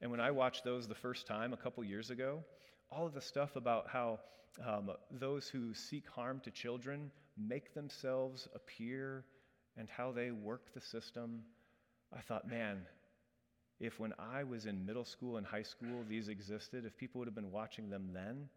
And 0.00 0.10
when 0.10 0.20
I 0.20 0.30
watched 0.30 0.64
those 0.64 0.88
the 0.88 0.94
first 0.94 1.26
time 1.26 1.52
a 1.52 1.56
couple 1.56 1.84
years 1.84 2.10
ago, 2.10 2.44
all 2.90 3.06
of 3.06 3.14
the 3.14 3.20
stuff 3.20 3.56
about 3.56 3.88
how 3.88 4.18
um, 4.66 4.90
those 5.10 5.48
who 5.48 5.72
seek 5.74 6.08
harm 6.08 6.40
to 6.44 6.50
children 6.50 7.10
make 7.36 7.74
themselves 7.74 8.48
appear 8.54 9.24
and 9.76 9.88
how 9.88 10.10
they 10.12 10.30
work 10.30 10.74
the 10.74 10.80
system, 10.80 11.42
I 12.12 12.20
thought, 12.20 12.48
man, 12.48 12.82
if 13.78 13.98
when 13.98 14.12
I 14.18 14.44
was 14.44 14.66
in 14.66 14.84
middle 14.84 15.04
school 15.04 15.36
and 15.36 15.46
high 15.46 15.62
school 15.62 16.04
these 16.08 16.28
existed, 16.28 16.84
if 16.84 16.96
people 16.96 17.20
would 17.20 17.28
have 17.28 17.34
been 17.34 17.52
watching 17.52 17.88
them 17.88 18.10
then, 18.12 18.48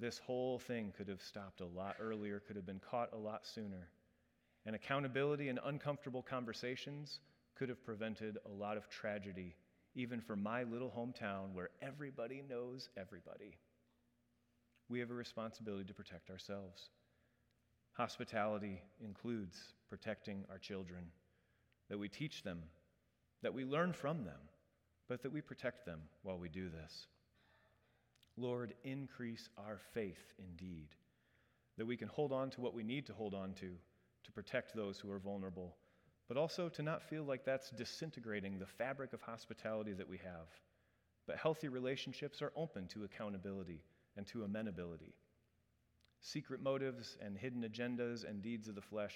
this 0.00 0.18
whole 0.18 0.58
thing 0.58 0.92
could 0.96 1.08
have 1.08 1.22
stopped 1.22 1.60
a 1.60 1.66
lot 1.66 1.96
earlier, 2.00 2.40
could 2.40 2.56
have 2.56 2.66
been 2.66 2.80
caught 2.90 3.12
a 3.12 3.16
lot 3.16 3.46
sooner. 3.46 3.88
And 4.66 4.74
accountability 4.74 5.48
and 5.48 5.60
uncomfortable 5.64 6.22
conversations 6.22 7.20
could 7.56 7.68
have 7.68 7.84
prevented 7.84 8.38
a 8.44 8.50
lot 8.50 8.76
of 8.76 8.88
tragedy, 8.88 9.54
even 9.94 10.20
for 10.20 10.36
my 10.36 10.64
little 10.64 10.90
hometown 10.90 11.52
where 11.52 11.70
everybody 11.80 12.42
knows 12.48 12.88
everybody. 12.96 13.58
We 14.88 15.00
have 15.00 15.10
a 15.10 15.14
responsibility 15.14 15.84
to 15.84 15.94
protect 15.94 16.30
ourselves. 16.30 16.90
Hospitality 17.92 18.82
includes 19.04 19.56
protecting 19.88 20.44
our 20.50 20.58
children, 20.58 21.04
that 21.88 21.98
we 21.98 22.08
teach 22.08 22.42
them, 22.42 22.62
that 23.42 23.54
we 23.54 23.64
learn 23.64 23.92
from 23.92 24.24
them, 24.24 24.40
but 25.08 25.22
that 25.22 25.32
we 25.32 25.40
protect 25.40 25.86
them 25.86 26.00
while 26.22 26.38
we 26.38 26.48
do 26.48 26.68
this. 26.68 27.06
Lord, 28.36 28.74
increase 28.82 29.48
our 29.56 29.78
faith 29.92 30.32
indeed, 30.38 30.88
that 31.78 31.86
we 31.86 31.96
can 31.96 32.08
hold 32.08 32.32
on 32.32 32.50
to 32.50 32.60
what 32.60 32.74
we 32.74 32.82
need 32.82 33.06
to 33.06 33.12
hold 33.12 33.34
on 33.34 33.52
to 33.54 33.70
to 34.24 34.32
protect 34.32 34.74
those 34.74 34.98
who 34.98 35.10
are 35.10 35.18
vulnerable, 35.18 35.76
but 36.28 36.36
also 36.36 36.68
to 36.68 36.82
not 36.82 37.02
feel 37.02 37.24
like 37.24 37.44
that's 37.44 37.70
disintegrating 37.70 38.58
the 38.58 38.66
fabric 38.66 39.12
of 39.12 39.20
hospitality 39.22 39.92
that 39.92 40.08
we 40.08 40.18
have. 40.18 40.48
But 41.26 41.36
healthy 41.36 41.68
relationships 41.68 42.42
are 42.42 42.52
open 42.56 42.86
to 42.88 43.04
accountability 43.04 43.82
and 44.16 44.26
to 44.28 44.44
amenability. 44.44 45.14
Secret 46.20 46.62
motives 46.62 47.16
and 47.20 47.36
hidden 47.36 47.62
agendas 47.62 48.28
and 48.28 48.42
deeds 48.42 48.68
of 48.68 48.74
the 48.74 48.80
flesh 48.80 49.14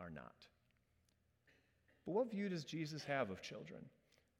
are 0.00 0.10
not. 0.10 0.46
But 2.04 2.12
what 2.12 2.30
view 2.30 2.48
does 2.48 2.64
Jesus 2.64 3.04
have 3.04 3.30
of 3.30 3.42
children? 3.42 3.84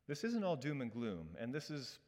This 0.09 0.25
isn't 0.25 0.43
all 0.43 0.57
doom 0.57 0.81
and 0.81 0.91
gloom, 0.91 1.29
and 1.39 1.55
this 1.55 1.71
is 1.71 2.01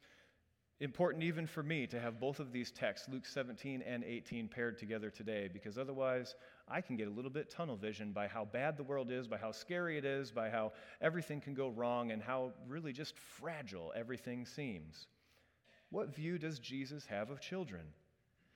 important 0.79 1.23
even 1.23 1.47
for 1.47 1.63
me 1.63 1.87
to 1.87 1.99
have 1.99 2.19
both 2.19 2.39
of 2.39 2.51
these 2.51 2.71
texts, 2.71 3.07
Luke 3.09 3.25
17 3.25 3.81
and 3.81 4.03
18, 4.03 4.49
paired 4.49 4.77
together 4.77 5.09
today, 5.09 5.49
because 5.51 5.77
otherwise 5.77 6.35
I 6.67 6.81
can 6.81 6.95
get 6.95 7.07
a 7.07 7.11
little 7.11 7.31
bit 7.31 7.49
tunnel 7.49 7.75
vision 7.75 8.11
by 8.11 8.27
how 8.27 8.45
bad 8.45 8.77
the 8.77 8.83
world 8.83 9.11
is, 9.11 9.27
by 9.27 9.37
how 9.37 9.51
scary 9.51 9.97
it 9.97 10.05
is, 10.05 10.31
by 10.31 10.49
how 10.49 10.71
everything 11.01 11.41
can 11.41 11.53
go 11.53 11.69
wrong, 11.69 12.11
and 12.11 12.21
how 12.21 12.53
really 12.67 12.93
just 12.93 13.17
fragile 13.17 13.91
everything 13.95 14.45
seems. 14.45 15.07
What 15.89 16.15
view 16.15 16.37
does 16.37 16.59
Jesus 16.59 17.05
have 17.07 17.29
of 17.29 17.41
children? 17.41 17.81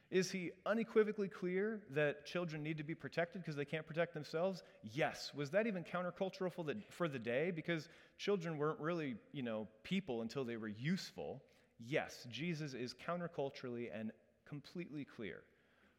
Is 0.10 0.32
he 0.32 0.52
unequivocally 0.66 1.28
clear 1.28 1.82
that 1.90 2.26
children 2.26 2.64
need 2.64 2.78
to 2.78 2.84
be 2.84 2.96
protected 2.96 3.42
because 3.42 3.58
they 3.58 3.66
can't 3.66 3.86
protect 3.86 4.14
themselves? 4.14 4.64
Yes. 4.82 5.32
Was 5.36 5.50
that 5.52 5.68
even 5.68 5.84
countercultural 5.84 6.52
for 6.52 6.64
the, 6.64 6.78
for 6.90 7.10
the 7.10 7.20
day? 7.20 7.52
Because 7.52 7.90
children 8.18 8.58
weren't 8.58 8.80
really, 8.80 9.18
you 9.34 9.44
know, 9.44 9.68
people 9.84 10.22
until 10.22 10.46
they 10.46 10.56
were 10.56 10.70
useful. 10.70 11.44
Yes, 11.78 12.26
Jesus 12.32 12.74
is 12.74 12.96
counterculturally 13.06 13.90
and 13.94 14.12
completely 14.48 15.04
clear 15.04 15.44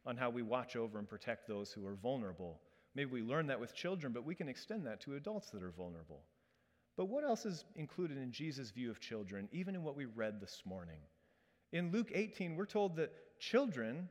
on 0.05 0.17
how 0.17 0.29
we 0.29 0.41
watch 0.41 0.75
over 0.75 0.97
and 0.97 1.07
protect 1.07 1.47
those 1.47 1.71
who 1.71 1.85
are 1.85 1.95
vulnerable. 1.95 2.59
Maybe 2.95 3.11
we 3.11 3.21
learn 3.21 3.47
that 3.47 3.59
with 3.59 3.75
children, 3.75 4.13
but 4.13 4.25
we 4.25 4.35
can 4.35 4.49
extend 4.49 4.85
that 4.87 5.01
to 5.01 5.15
adults 5.15 5.49
that 5.51 5.63
are 5.63 5.71
vulnerable. 5.71 6.23
But 6.97 7.05
what 7.05 7.23
else 7.23 7.45
is 7.45 7.63
included 7.75 8.17
in 8.17 8.31
Jesus' 8.31 8.71
view 8.71 8.89
of 8.89 8.99
children, 8.99 9.47
even 9.51 9.75
in 9.75 9.83
what 9.83 9.95
we 9.95 10.05
read 10.05 10.41
this 10.41 10.63
morning? 10.65 10.99
In 11.71 11.91
Luke 11.91 12.11
18, 12.13 12.55
we're 12.55 12.65
told 12.65 12.95
that 12.97 13.11
children, 13.39 14.09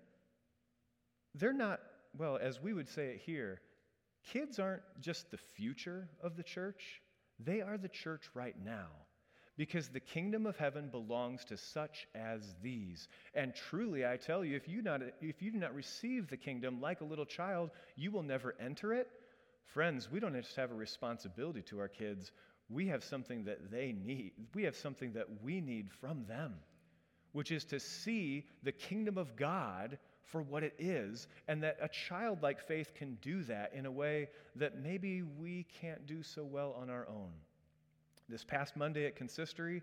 they're 1.34 1.52
not, 1.52 1.80
well, 2.16 2.38
as 2.40 2.62
we 2.62 2.72
would 2.72 2.88
say 2.88 3.08
it 3.08 3.20
here, 3.24 3.60
kids 4.32 4.58
aren't 4.58 4.82
just 5.00 5.30
the 5.30 5.36
future 5.36 6.08
of 6.22 6.36
the 6.36 6.42
church, 6.42 7.02
they 7.38 7.60
are 7.60 7.76
the 7.76 7.88
church 7.88 8.22
right 8.34 8.56
now. 8.64 8.88
Because 9.58 9.88
the 9.88 10.00
kingdom 10.00 10.46
of 10.46 10.56
heaven 10.56 10.88
belongs 10.88 11.44
to 11.46 11.58
such 11.58 12.08
as 12.14 12.54
these. 12.62 13.08
And 13.34 13.54
truly, 13.54 14.06
I 14.06 14.16
tell 14.16 14.42
you, 14.42 14.56
if 14.56 14.66
you, 14.66 14.80
not, 14.80 15.02
if 15.20 15.42
you 15.42 15.50
do 15.50 15.58
not 15.58 15.74
receive 15.74 16.28
the 16.28 16.38
kingdom 16.38 16.80
like 16.80 17.02
a 17.02 17.04
little 17.04 17.26
child, 17.26 17.70
you 17.96 18.10
will 18.10 18.22
never 18.22 18.54
enter 18.58 18.94
it. 18.94 19.08
Friends, 19.66 20.08
we 20.10 20.20
don't 20.20 20.40
just 20.40 20.56
have 20.56 20.70
a 20.70 20.74
responsibility 20.74 21.60
to 21.68 21.78
our 21.78 21.88
kids, 21.88 22.32
we 22.70 22.86
have 22.86 23.04
something 23.04 23.44
that 23.44 23.70
they 23.70 23.92
need. 23.92 24.32
We 24.54 24.62
have 24.62 24.76
something 24.76 25.12
that 25.12 25.26
we 25.42 25.60
need 25.60 25.90
from 26.00 26.24
them 26.26 26.54
which 27.32 27.52
is 27.52 27.64
to 27.64 27.80
see 27.80 28.44
the 28.62 28.72
kingdom 28.72 29.18
of 29.18 29.36
God 29.36 29.98
for 30.24 30.42
what 30.42 30.62
it 30.62 30.74
is, 30.78 31.26
and 31.46 31.62
that 31.62 31.78
a 31.80 31.88
childlike 31.88 32.60
faith 32.60 32.92
can 32.94 33.16
do 33.22 33.42
that 33.44 33.72
in 33.74 33.86
a 33.86 33.90
way 33.90 34.28
that 34.56 34.82
maybe 34.82 35.22
we 35.22 35.66
can't 35.80 36.06
do 36.06 36.22
so 36.22 36.44
well 36.44 36.74
on 36.80 36.90
our 36.90 37.06
own. 37.08 37.32
This 38.28 38.44
past 38.44 38.76
Monday 38.76 39.06
at 39.06 39.16
Consistory, 39.16 39.82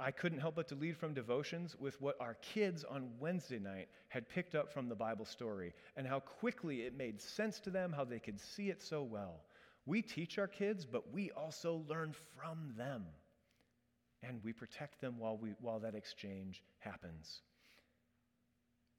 I 0.00 0.10
couldn't 0.10 0.40
help 0.40 0.56
but 0.56 0.68
to 0.68 0.74
lead 0.74 0.96
from 0.96 1.14
devotions 1.14 1.76
with 1.78 2.00
what 2.00 2.16
our 2.20 2.34
kids 2.34 2.84
on 2.84 3.10
Wednesday 3.18 3.58
night 3.58 3.88
had 4.08 4.28
picked 4.28 4.54
up 4.54 4.72
from 4.72 4.88
the 4.88 4.94
Bible 4.94 5.24
story 5.24 5.74
and 5.96 6.06
how 6.06 6.20
quickly 6.20 6.82
it 6.82 6.96
made 6.96 7.20
sense 7.20 7.60
to 7.60 7.70
them, 7.70 7.92
how 7.92 8.04
they 8.04 8.18
could 8.18 8.40
see 8.40 8.70
it 8.70 8.82
so 8.82 9.02
well. 9.02 9.40
We 9.86 10.02
teach 10.02 10.38
our 10.38 10.46
kids, 10.46 10.86
but 10.86 11.12
we 11.12 11.30
also 11.32 11.84
learn 11.88 12.14
from 12.36 12.74
them 12.76 13.04
and 14.22 14.40
we 14.44 14.52
protect 14.52 15.00
them 15.00 15.18
while, 15.18 15.36
we, 15.36 15.50
while 15.60 15.78
that 15.80 15.94
exchange 15.94 16.62
happens. 16.78 17.42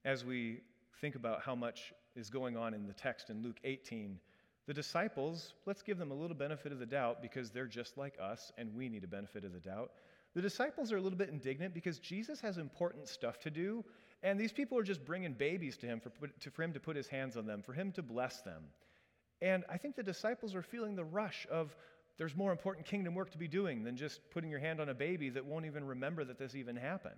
As 0.06 0.24
we 0.24 0.62
think 1.02 1.16
about 1.16 1.42
how 1.42 1.56
much 1.56 1.94
is 2.16 2.30
going 2.30 2.58
on 2.58 2.74
in 2.74 2.88
the 2.88 2.94
text 2.94 3.30
in 3.30 3.44
Luke 3.44 3.60
18, 3.64 4.20
the 4.70 4.74
disciples, 4.76 5.56
let's 5.66 5.82
give 5.82 5.98
them 5.98 6.12
a 6.12 6.14
little 6.14 6.36
benefit 6.36 6.72
of 6.72 6.78
the 6.78 6.86
doubt 6.86 7.24
because 7.24 7.50
they're 7.50 7.66
just 7.66 7.98
like 7.98 8.14
us 8.22 8.52
and 8.56 8.72
we 8.76 8.88
need 8.88 9.04
a 9.04 9.08
benefit 9.08 9.44
of 9.44 9.52
the 9.52 9.60
doubt. 9.60 9.90
The 10.36 10.44
disciples 10.44 10.92
are 10.92 10.98
a 10.98 11.02
little 11.02 11.18
bit 11.18 11.30
indignant 11.30 11.74
because 11.74 11.98
Jesus 11.98 12.40
has 12.42 12.60
important 12.60 13.08
stuff 13.08 13.40
to 13.40 13.50
do, 13.50 13.84
and 14.22 14.40
these 14.40 14.52
people 14.52 14.78
are 14.78 14.84
just 14.84 15.04
bringing 15.04 15.34
babies 15.34 15.76
to 15.78 15.88
him 15.88 16.00
for, 16.00 16.12
for 16.52 16.62
him 16.62 16.74
to 16.74 16.80
put 16.80 16.96
his 16.96 17.08
hands 17.08 17.36
on 17.36 17.48
them, 17.48 17.64
for 17.64 17.74
him 17.74 17.92
to 17.94 18.04
bless 18.04 18.42
them. 18.42 18.62
And 19.42 19.64
I 19.72 19.78
think 19.78 19.96
the 19.96 20.04
disciples 20.04 20.54
are 20.54 20.62
feeling 20.62 20.96
the 20.96 21.04
rush 21.04 21.48
of, 21.50 21.76
there's 22.20 22.36
more 22.36 22.52
important 22.52 22.86
kingdom 22.86 23.16
work 23.16 23.32
to 23.32 23.40
be 23.40 23.48
doing 23.48 23.84
than 23.84 23.98
just 23.98 24.22
putting 24.30 24.52
your 24.52 24.60
hand 24.60 24.80
on 24.80 24.90
a 24.90 24.94
baby 24.94 25.32
that 25.32 25.44
won't 25.44 25.66
even 25.66 25.84
remember 25.84 26.24
that 26.26 26.38
this 26.38 26.54
even 26.54 26.76
happened. 26.76 27.16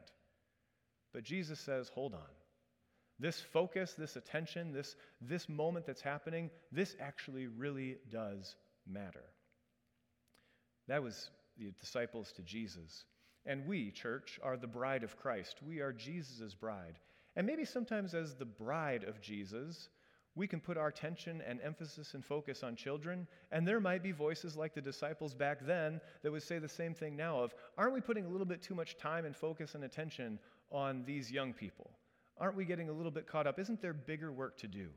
But 1.12 1.24
Jesus 1.24 1.60
says, 1.60 1.92
hold 1.94 2.14
on. 2.14 2.22
This 3.22 3.40
focus, 3.40 3.94
this 3.94 4.16
attention, 4.16 4.74
this, 4.74 4.96
this 5.22 5.48
moment 5.48 5.86
that's 5.86 6.02
happening, 6.02 6.50
this 6.72 6.96
actually 7.00 7.46
really 7.46 7.98
does 8.10 8.56
matter. 8.88 9.26
That 10.88 11.04
was 11.04 11.30
the 11.56 11.72
disciples 11.80 12.32
to 12.34 12.42
Jesus. 12.42 13.06
And 13.46 13.68
we, 13.68 13.92
church, 13.92 14.40
are 14.42 14.58
the 14.58 14.66
bride 14.66 15.04
of 15.04 15.18
Christ. 15.18 15.58
We 15.64 15.82
are 15.82 15.94
Jesus' 15.94 16.56
bride. 16.56 16.98
And 17.36 17.46
maybe 17.46 17.64
sometimes, 17.64 18.16
as 18.16 18.34
the 18.34 18.46
bride 18.46 19.04
of 19.04 19.22
Jesus, 19.22 19.90
we 20.34 20.48
can 20.48 20.60
put 20.60 20.78
our 20.78 20.88
attention 20.88 21.44
and 21.48 21.62
emphasis 21.62 22.16
and 22.16 22.26
focus 22.26 22.64
on 22.64 22.76
children, 22.76 23.28
and 23.52 23.68
there 23.68 23.80
might 23.80 24.02
be 24.02 24.12
voices 24.12 24.58
like 24.58 24.74
the 24.74 24.82
disciples 24.82 25.36
back 25.36 25.64
then 25.64 26.02
that 26.24 26.32
would 26.32 26.42
say 26.42 26.58
the 26.58 26.68
same 26.68 26.96
thing 26.96 27.16
now 27.16 27.40
of, 27.40 27.54
aren't 27.78 27.94
we 27.94 28.02
putting 28.02 28.26
a 28.26 28.30
little 28.30 28.48
bit 28.48 28.64
too 28.64 28.74
much 28.74 28.98
time 28.98 29.26
and 29.26 29.36
focus 29.36 29.76
and 29.76 29.84
attention 29.84 30.40
on 30.72 31.04
these 31.06 31.32
young 31.32 31.54
people? 31.54 31.92
Aren't 32.42 32.58
we 32.58 32.66
getting 32.66 32.90
a 32.90 32.94
little 32.94 33.12
bit 33.12 33.28
caught 33.28 33.46
up? 33.46 33.60
Isn't 33.60 33.82
there 33.82 33.94
bigger 33.94 34.32
work 34.32 34.58
to 34.58 34.68
do? 34.68 34.88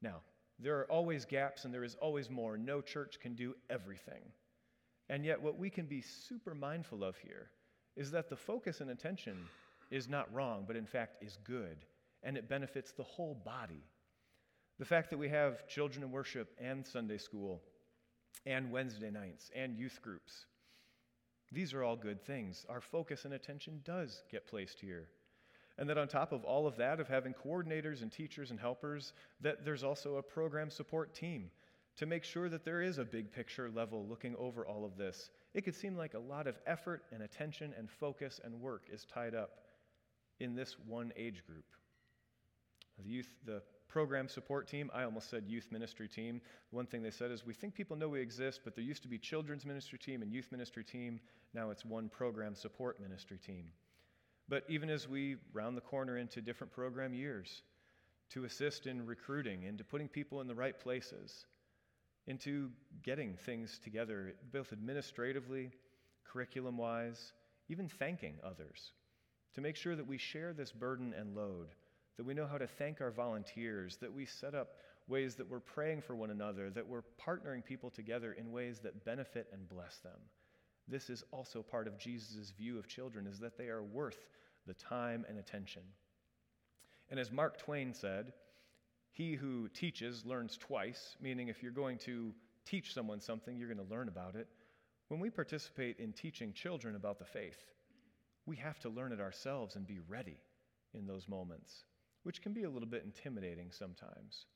Now, 0.00 0.22
there 0.58 0.78
are 0.78 0.90
always 0.90 1.26
gaps 1.26 1.66
and 1.66 1.74
there 1.74 1.84
is 1.84 1.94
always 2.00 2.30
more. 2.30 2.56
No 2.56 2.80
church 2.80 3.20
can 3.20 3.34
do 3.34 3.54
everything. 3.68 4.22
And 5.10 5.26
yet, 5.26 5.40
what 5.40 5.58
we 5.58 5.68
can 5.68 5.84
be 5.84 6.00
super 6.00 6.54
mindful 6.54 7.04
of 7.04 7.18
here 7.18 7.50
is 7.96 8.10
that 8.12 8.30
the 8.30 8.36
focus 8.36 8.80
and 8.80 8.90
attention 8.90 9.36
is 9.90 10.08
not 10.08 10.32
wrong, 10.32 10.64
but 10.66 10.74
in 10.74 10.86
fact 10.86 11.22
is 11.22 11.36
good, 11.44 11.84
and 12.22 12.38
it 12.38 12.48
benefits 12.48 12.92
the 12.92 13.02
whole 13.02 13.34
body 13.44 13.84
The 14.78 14.84
fact 14.84 15.10
that 15.10 15.18
we 15.18 15.28
have 15.28 15.68
children 15.68 16.02
in 16.02 16.10
worship 16.10 16.50
and 16.58 16.84
Sunday 16.84 17.18
school 17.18 17.62
and 18.44 18.72
Wednesday 18.72 19.10
nights 19.10 19.50
and 19.54 19.76
youth 19.76 20.00
groups. 20.02 20.46
These 21.52 21.72
are 21.74 21.84
all 21.84 21.96
good 21.96 22.24
things. 22.24 22.66
Our 22.68 22.80
focus 22.80 23.24
and 23.24 23.34
attention 23.34 23.82
does 23.84 24.24
get 24.30 24.48
placed 24.48 24.80
here. 24.80 25.08
And 25.76 25.88
that 25.90 25.98
on 25.98 26.06
top 26.06 26.32
of 26.32 26.44
all 26.44 26.66
of 26.66 26.76
that, 26.76 27.00
of 27.00 27.08
having 27.08 27.34
coordinators 27.34 28.02
and 28.02 28.12
teachers 28.12 28.50
and 28.50 28.60
helpers, 28.60 29.12
that 29.40 29.64
there's 29.64 29.82
also 29.82 30.16
a 30.16 30.22
program 30.22 30.70
support 30.70 31.14
team 31.14 31.50
to 31.96 32.06
make 32.06 32.24
sure 32.24 32.48
that 32.48 32.64
there 32.64 32.82
is 32.82 32.98
a 32.98 33.04
big 33.04 33.32
picture 33.32 33.70
level 33.70 34.06
looking 34.08 34.34
over 34.36 34.66
all 34.66 34.84
of 34.84 34.96
this. 34.96 35.30
It 35.52 35.64
could 35.64 35.74
seem 35.74 35.96
like 35.96 36.14
a 36.14 36.18
lot 36.18 36.46
of 36.46 36.58
effort 36.66 37.04
and 37.12 37.22
attention 37.22 37.72
and 37.78 37.88
focus 37.90 38.40
and 38.44 38.60
work 38.60 38.86
is 38.92 39.04
tied 39.04 39.34
up 39.34 39.50
in 40.40 40.54
this 40.54 40.76
one 40.86 41.12
age 41.16 41.44
group. 41.46 41.64
The 42.98 43.08
youth, 43.08 43.28
the 43.44 43.62
program 43.88 44.28
support 44.28 44.66
team, 44.66 44.90
I 44.92 45.04
almost 45.04 45.30
said 45.30 45.44
youth 45.46 45.68
ministry 45.70 46.08
team. 46.08 46.40
One 46.70 46.86
thing 46.86 47.02
they 47.02 47.10
said 47.10 47.30
is, 47.30 47.46
we 47.46 47.54
think 47.54 47.74
people 47.74 47.96
know 47.96 48.08
we 48.08 48.20
exist, 48.20 48.60
but 48.64 48.74
there 48.74 48.84
used 48.84 49.02
to 49.02 49.08
be 49.08 49.18
children's 49.18 49.64
ministry 49.64 49.98
team 49.98 50.22
and 50.22 50.32
youth 50.32 50.48
ministry 50.50 50.82
team. 50.82 51.20
Now 51.52 51.70
it's 51.70 51.84
one 51.84 52.08
program 52.08 52.54
support 52.54 53.00
ministry 53.00 53.38
team. 53.38 53.66
But 54.48 54.64
even 54.68 54.90
as 54.90 55.08
we 55.08 55.36
round 55.52 55.76
the 55.76 55.82
corner 55.82 56.18
into 56.18 56.42
different 56.42 56.72
program 56.72 57.14
years, 57.14 57.62
to 58.30 58.44
assist 58.44 58.86
in 58.86 59.06
recruiting, 59.06 59.62
into 59.64 59.84
putting 59.84 60.08
people 60.08 60.40
in 60.40 60.46
the 60.46 60.54
right 60.54 60.78
places, 60.78 61.46
into 62.26 62.70
getting 63.02 63.36
things 63.36 63.78
together, 63.82 64.34
both 64.52 64.72
administratively, 64.72 65.70
curriculum 66.24 66.76
wise, 66.76 67.32
even 67.68 67.88
thanking 67.88 68.36
others, 68.42 68.92
to 69.54 69.60
make 69.60 69.76
sure 69.76 69.94
that 69.96 70.06
we 70.06 70.18
share 70.18 70.52
this 70.52 70.72
burden 70.72 71.14
and 71.16 71.36
load, 71.36 71.68
that 72.16 72.26
we 72.26 72.34
know 72.34 72.46
how 72.46 72.58
to 72.58 72.66
thank 72.66 73.00
our 73.00 73.10
volunteers, 73.10 73.96
that 73.98 74.12
we 74.12 74.26
set 74.26 74.54
up 74.54 74.76
ways 75.06 75.34
that 75.34 75.48
we're 75.48 75.60
praying 75.60 76.00
for 76.00 76.16
one 76.16 76.30
another, 76.30 76.70
that 76.70 76.86
we're 76.86 77.04
partnering 77.24 77.64
people 77.64 77.90
together 77.90 78.32
in 78.32 78.52
ways 78.52 78.80
that 78.80 79.04
benefit 79.04 79.46
and 79.52 79.68
bless 79.68 79.98
them. 79.98 80.18
This 80.88 81.08
is 81.10 81.24
also 81.30 81.62
part 81.62 81.86
of 81.86 81.98
Jesus' 81.98 82.50
view 82.50 82.78
of 82.78 82.88
children 82.88 83.26
is 83.26 83.38
that 83.40 83.56
they 83.56 83.68
are 83.68 83.82
worth 83.82 84.28
the 84.66 84.74
time 84.74 85.24
and 85.28 85.38
attention. 85.38 85.82
And 87.10 87.18
as 87.18 87.30
Mark 87.30 87.58
Twain 87.58 87.94
said, 87.94 88.32
he 89.12 89.34
who 89.34 89.68
teaches 89.68 90.24
learns 90.26 90.56
twice, 90.56 91.16
meaning 91.20 91.48
if 91.48 91.62
you're 91.62 91.72
going 91.72 91.98
to 91.98 92.34
teach 92.64 92.92
someone 92.92 93.20
something, 93.20 93.56
you're 93.56 93.72
going 93.72 93.86
to 93.86 93.94
learn 93.94 94.08
about 94.08 94.34
it. 94.34 94.48
When 95.08 95.20
we 95.20 95.30
participate 95.30 96.00
in 96.00 96.12
teaching 96.12 96.52
children 96.52 96.96
about 96.96 97.18
the 97.18 97.24
faith, 97.24 97.72
we 98.46 98.56
have 98.56 98.78
to 98.80 98.88
learn 98.88 99.12
it 99.12 99.20
ourselves 99.20 99.76
and 99.76 99.86
be 99.86 100.00
ready 100.08 100.38
in 100.94 101.06
those 101.06 101.28
moments, 101.28 101.84
which 102.24 102.42
can 102.42 102.52
be 102.52 102.64
a 102.64 102.70
little 102.70 102.88
bit 102.88 103.04
intimidating 103.04 103.70
sometimes. 103.70 104.46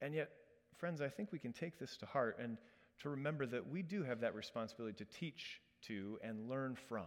And 0.00 0.14
yet, 0.14 0.30
friends, 0.76 1.00
I 1.00 1.08
think 1.08 1.32
we 1.32 1.38
can 1.38 1.52
take 1.52 1.78
this 1.78 1.96
to 1.98 2.06
heart 2.06 2.36
and 2.40 2.58
to 3.00 3.10
remember 3.10 3.46
that 3.46 3.68
we 3.68 3.82
do 3.82 4.02
have 4.02 4.20
that 4.20 4.34
responsibility 4.34 5.04
to 5.04 5.18
teach 5.18 5.60
to 5.82 6.18
and 6.22 6.48
learn 6.48 6.76
from 6.88 7.06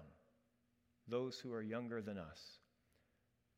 those 1.08 1.40
who 1.40 1.54
are 1.54 1.62
younger 1.62 2.02
than 2.02 2.18
us. 2.18 2.42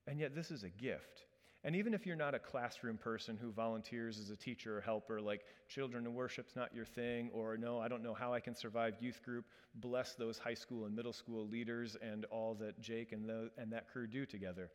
And 0.08 0.20
yet, 0.20 0.36
this 0.36 0.52
is 0.52 0.64
a 0.64 0.70
gift. 0.70 1.26
And 1.64 1.76
even 1.76 1.94
if 1.94 2.06
you're 2.06 2.16
not 2.16 2.36
a 2.36 2.40
classroom 2.40 2.98
person 2.98 3.38
who 3.38 3.52
volunteers 3.52 4.18
as 4.18 4.30
a 4.30 4.38
teacher 4.38 4.78
or 4.78 4.82
helper, 4.82 5.20
like 5.20 5.42
children 5.68 6.06
in 6.06 6.14
worship's 6.14 6.56
not 6.56 6.74
your 6.74 6.86
thing, 6.86 7.30
or 7.34 7.58
no, 7.58 7.80
I 7.80 7.90
don't 7.90 8.02
know 8.02 8.14
how 8.14 8.34
I 8.34 8.40
can 8.40 8.56
survive 8.56 8.96
youth 9.02 9.22
group, 9.24 9.46
bless 9.76 10.16
those 10.16 10.38
high 10.38 10.54
school 10.54 10.86
and 10.86 10.96
middle 10.96 11.12
school 11.12 11.48
leaders 11.48 11.98
and 12.02 12.26
all 12.26 12.56
that 12.62 12.80
Jake 12.80 13.12
and, 13.12 13.28
the, 13.28 13.52
and 13.58 13.74
that 13.74 13.92
crew 13.92 14.08
do 14.08 14.26
together. 14.26 14.72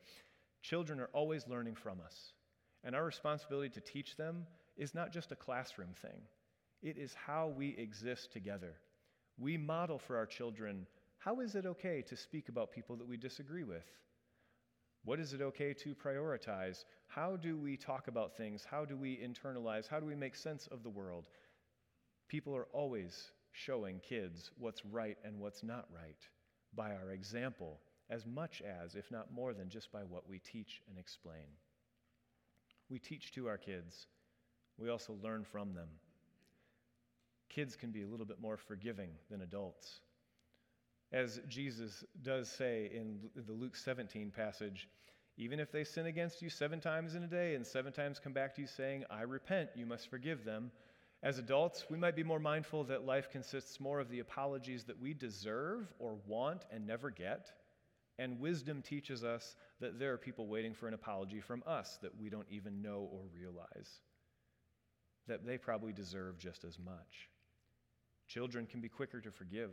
Children 0.61 0.99
are 0.99 1.09
always 1.11 1.47
learning 1.47 1.75
from 1.75 1.99
us. 2.05 2.33
And 2.83 2.95
our 2.95 3.03
responsibility 3.03 3.69
to 3.69 3.81
teach 3.81 4.15
them 4.15 4.45
is 4.77 4.93
not 4.93 5.11
just 5.11 5.31
a 5.31 5.35
classroom 5.35 5.93
thing, 6.01 6.21
it 6.85 6.97
is 6.97 7.15
how 7.15 7.47
we 7.47 7.75
exist 7.77 8.31
together. 8.31 8.75
We 9.37 9.57
model 9.57 9.97
for 9.97 10.15
our 10.15 10.25
children 10.25 10.85
how 11.17 11.39
is 11.39 11.55
it 11.55 11.65
okay 11.65 12.03
to 12.03 12.15
speak 12.15 12.49
about 12.49 12.71
people 12.71 12.95
that 12.97 13.07
we 13.07 13.17
disagree 13.17 13.63
with? 13.63 13.87
What 15.05 15.19
is 15.19 15.33
it 15.33 15.41
okay 15.41 15.73
to 15.73 15.95
prioritize? 15.95 16.83
How 17.07 17.35
do 17.35 17.57
we 17.57 17.77
talk 17.77 18.07
about 18.07 18.37
things? 18.37 18.63
How 18.63 18.85
do 18.85 18.95
we 18.95 19.17
internalize? 19.17 19.87
How 19.87 19.99
do 19.99 20.05
we 20.05 20.13
make 20.13 20.35
sense 20.35 20.67
of 20.67 20.83
the 20.83 20.89
world? 20.91 21.25
People 22.27 22.55
are 22.55 22.67
always 22.73 23.31
showing 23.53 23.99
kids 24.07 24.51
what's 24.59 24.85
right 24.85 25.17
and 25.25 25.39
what's 25.39 25.63
not 25.63 25.87
right 25.91 26.19
by 26.75 26.91
our 26.91 27.09
example, 27.09 27.79
as 28.11 28.27
much 28.27 28.61
as, 28.61 28.93
if 28.93 29.09
not 29.09 29.33
more 29.33 29.55
than, 29.55 29.67
just 29.67 29.91
by 29.91 30.03
what 30.03 30.29
we 30.29 30.37
teach 30.37 30.83
and 30.87 30.99
explain. 30.99 31.47
We 32.87 32.99
teach 32.99 33.33
to 33.33 33.47
our 33.47 33.57
kids, 33.57 34.05
we 34.77 34.91
also 34.91 35.17
learn 35.23 35.43
from 35.43 35.73
them. 35.73 35.87
Kids 37.49 37.75
can 37.75 37.91
be 37.91 38.03
a 38.03 38.07
little 38.07 38.25
bit 38.25 38.41
more 38.41 38.57
forgiving 38.57 39.09
than 39.29 39.41
adults. 39.41 39.99
As 41.11 41.39
Jesus 41.47 42.03
does 42.23 42.49
say 42.49 42.91
in 42.93 43.29
the 43.35 43.53
Luke 43.53 43.75
17 43.75 44.31
passage, 44.31 44.89
even 45.37 45.59
if 45.59 45.71
they 45.71 45.83
sin 45.83 46.05
against 46.05 46.41
you 46.41 46.49
seven 46.49 46.79
times 46.79 47.15
in 47.15 47.23
a 47.23 47.27
day 47.27 47.55
and 47.55 47.65
seven 47.65 47.91
times 47.91 48.19
come 48.19 48.33
back 48.33 48.55
to 48.55 48.61
you 48.61 48.67
saying, 48.67 49.03
I 49.09 49.21
repent, 49.21 49.69
you 49.75 49.85
must 49.85 50.09
forgive 50.09 50.45
them. 50.45 50.71
As 51.23 51.39
adults, 51.39 51.85
we 51.89 51.97
might 51.97 52.15
be 52.15 52.23
more 52.23 52.39
mindful 52.39 52.83
that 52.85 53.05
life 53.05 53.29
consists 53.31 53.79
more 53.79 53.99
of 53.99 54.09
the 54.09 54.19
apologies 54.19 54.83
that 54.85 54.99
we 54.99 55.13
deserve 55.13 55.91
or 55.99 56.17
want 56.27 56.65
and 56.71 56.85
never 56.85 57.09
get. 57.09 57.51
And 58.17 58.39
wisdom 58.39 58.81
teaches 58.81 59.23
us 59.23 59.55
that 59.81 59.99
there 59.99 60.13
are 60.13 60.17
people 60.17 60.47
waiting 60.47 60.73
for 60.73 60.87
an 60.87 60.93
apology 60.93 61.41
from 61.41 61.63
us 61.67 61.97
that 62.01 62.17
we 62.17 62.29
don't 62.29 62.47
even 62.49 62.81
know 62.81 63.09
or 63.11 63.21
realize, 63.37 63.99
that 65.27 65.45
they 65.45 65.57
probably 65.57 65.91
deserve 65.91 66.37
just 66.37 66.63
as 66.63 66.79
much. 66.79 67.29
Children 68.27 68.65
can 68.65 68.81
be 68.81 68.89
quicker 68.89 69.21
to 69.21 69.31
forgive. 69.31 69.71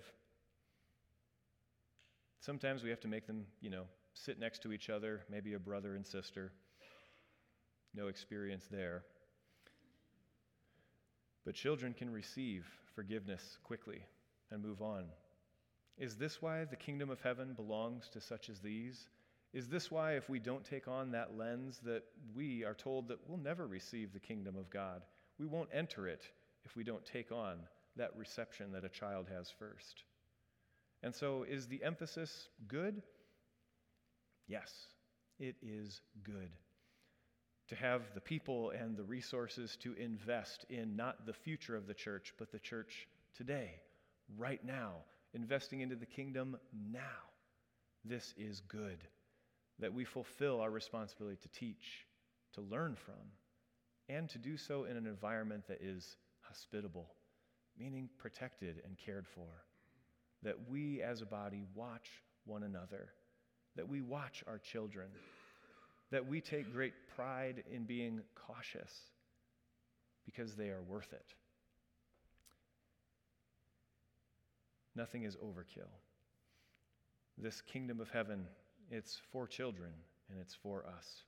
Sometimes 2.41 2.83
we 2.83 2.91
have 2.91 3.01
to 3.01 3.09
make 3.09 3.27
them, 3.27 3.47
you 3.61 3.71
know, 3.71 3.85
sit 4.15 4.39
next 4.39 4.63
to 4.63 4.73
each 4.73 4.91
other, 4.91 5.23
maybe 5.31 5.55
a 5.55 5.59
brother 5.59 5.95
and 5.95 6.07
sister. 6.07 6.53
No 7.95 8.09
experience 8.09 8.67
there. 8.71 9.05
But 11.45 11.55
children 11.55 11.95
can 11.95 12.11
receive 12.11 12.67
forgiveness 12.95 13.59
quickly 13.65 14.03
and 14.51 14.63
move 14.63 14.83
on. 14.83 15.05
Is 15.99 16.17
this 16.17 16.41
why 16.41 16.65
the 16.65 16.77
kingdom 16.77 17.11
of 17.11 17.21
heaven 17.21 17.55
belongs 17.55 18.09
to 18.11 18.21
such 18.21 18.49
as 18.49 18.61
these? 18.61 19.07
Is 19.53 19.69
this 19.69 19.91
why, 19.91 20.15
if 20.15 20.29
we 20.29 20.39
don't 20.39 20.65
take 20.65 20.89
on 20.89 21.11
that 21.13 21.37
lens, 21.37 21.81
that 21.85 22.05
we 22.35 22.65
are 22.65 22.75
told 22.75 23.09
that 23.09 23.19
we'll 23.27 23.39
never 23.39 23.67
receive 23.67 24.13
the 24.13 24.19
kingdom 24.19 24.57
of 24.57 24.71
God? 24.71 25.03
We 25.39 25.47
won't 25.47 25.69
enter 25.73 26.09
it 26.09 26.23
if 26.65 26.75
we 26.75 26.85
don't 26.85 27.05
take 27.05 27.33
on 27.33 27.59
that 27.97 28.17
reception 28.17 28.73
that 28.73 28.85
a 28.85 28.89
child 28.89 29.27
has 29.35 29.51
first. 29.59 30.05
And 31.03 31.15
so, 31.15 31.45
is 31.49 31.67
the 31.67 31.83
emphasis 31.83 32.49
good? 32.69 33.03
Yes, 34.47 34.71
it 35.39 35.57
is 35.63 36.01
good. 36.23 36.51
To 37.69 37.77
have 37.77 38.03
the 38.15 38.21
people 38.21 38.71
and 38.71 38.97
the 38.97 39.05
resources 39.05 39.77
to 39.83 39.95
invest 39.95 40.67
in 40.69 40.97
not 40.97 41.27
the 41.27 41.33
future 41.33 41.77
of 41.77 41.87
the 41.87 41.95
church, 41.95 42.35
but 42.39 42.53
the 42.53 42.59
church 42.59 43.09
today, 43.37 43.81
right 44.37 44.65
now, 44.65 44.93
investing 45.35 45.81
into 45.81 45.97
the 45.97 46.07
kingdom 46.07 46.57
now. 46.93 47.01
This 48.05 48.35
is 48.37 48.61
good. 48.69 48.99
That 49.79 49.95
we 49.95 50.05
fulfill 50.05 50.61
our 50.61 50.71
responsibility 50.71 51.39
to 51.43 51.49
teach, 51.49 52.07
to 52.55 52.61
learn 52.61 52.95
from, 52.95 53.15
and 54.09 54.29
to 54.31 54.39
do 54.39 54.57
so 54.57 54.85
in 54.85 54.97
an 54.97 55.07
environment 55.07 55.65
that 55.69 55.81
is 55.81 56.17
hospitable, 56.43 57.07
meaning 57.79 58.09
protected 58.19 58.83
and 58.85 58.97
cared 58.97 59.27
for 59.27 59.65
that 60.43 60.57
we 60.69 61.03
as 61.03 61.23
a 61.23 61.27
body 61.27 61.65
watch 61.75 62.09
one 62.45 62.65
another, 62.65 63.09
that 63.77 63.89
we 63.89 64.01
watch 64.01 64.43
our 64.47 64.59
children, 64.59 65.07
that 66.11 66.27
we 66.27 66.41
take 66.41 66.73
great 66.73 66.95
pride 67.15 67.63
in 67.73 67.85
being 67.85 68.21
cautious 68.35 68.93
because 70.25 70.55
they 70.55 70.69
are 70.69 70.83
worth 70.83 71.13
it. 71.13 71.35
Nothing 74.95 75.25
is 75.25 75.37
overkill. 75.37 75.89
This 77.39 77.63
kingdom 77.63 78.01
of 78.01 78.11
heaven, 78.11 78.47
it's 78.91 79.21
for 79.33 79.47
children 79.47 79.91
and 80.31 80.39
it's 80.39 80.55
for 80.55 80.85
us. 80.87 81.23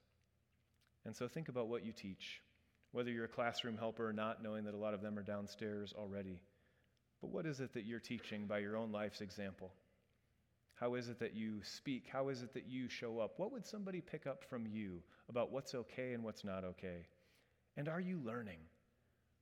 And 1.06 1.16
so 1.16 1.28
think 1.28 1.48
about 1.48 1.68
what 1.68 1.84
you 1.84 1.92
teach, 1.92 2.40
whether 2.94 3.10
you're 3.10 3.24
a 3.24 3.28
classroom 3.28 3.76
helper 3.76 4.08
or 4.08 4.12
not, 4.12 4.40
knowing 4.40 4.64
that 4.64 4.74
a 4.74 4.78
lot 4.78 4.94
of 4.94 5.02
them 5.02 5.18
are 5.18 5.22
downstairs 5.22 5.92
already. 5.98 6.40
But 7.20 7.32
what 7.32 7.44
is 7.44 7.58
it 7.58 7.74
that 7.74 7.84
you're 7.84 7.98
teaching 7.98 8.46
by 8.46 8.60
your 8.60 8.76
own 8.76 8.92
life's 8.92 9.20
example? 9.20 9.72
How 10.76 10.94
is 10.94 11.08
it 11.08 11.18
that 11.18 11.34
you 11.34 11.60
speak? 11.64 12.04
How 12.12 12.28
is 12.28 12.42
it 12.42 12.54
that 12.54 12.68
you 12.68 12.88
show 12.88 13.18
up? 13.18 13.32
What 13.36 13.50
would 13.50 13.66
somebody 13.66 14.00
pick 14.00 14.28
up 14.28 14.44
from 14.48 14.64
you 14.68 15.02
about 15.28 15.50
what's 15.50 15.74
okay 15.74 16.12
and 16.12 16.22
what's 16.22 16.44
not 16.44 16.62
okay? 16.62 17.08
And 17.76 17.88
are 17.88 18.00
you 18.00 18.20
learning? 18.24 18.60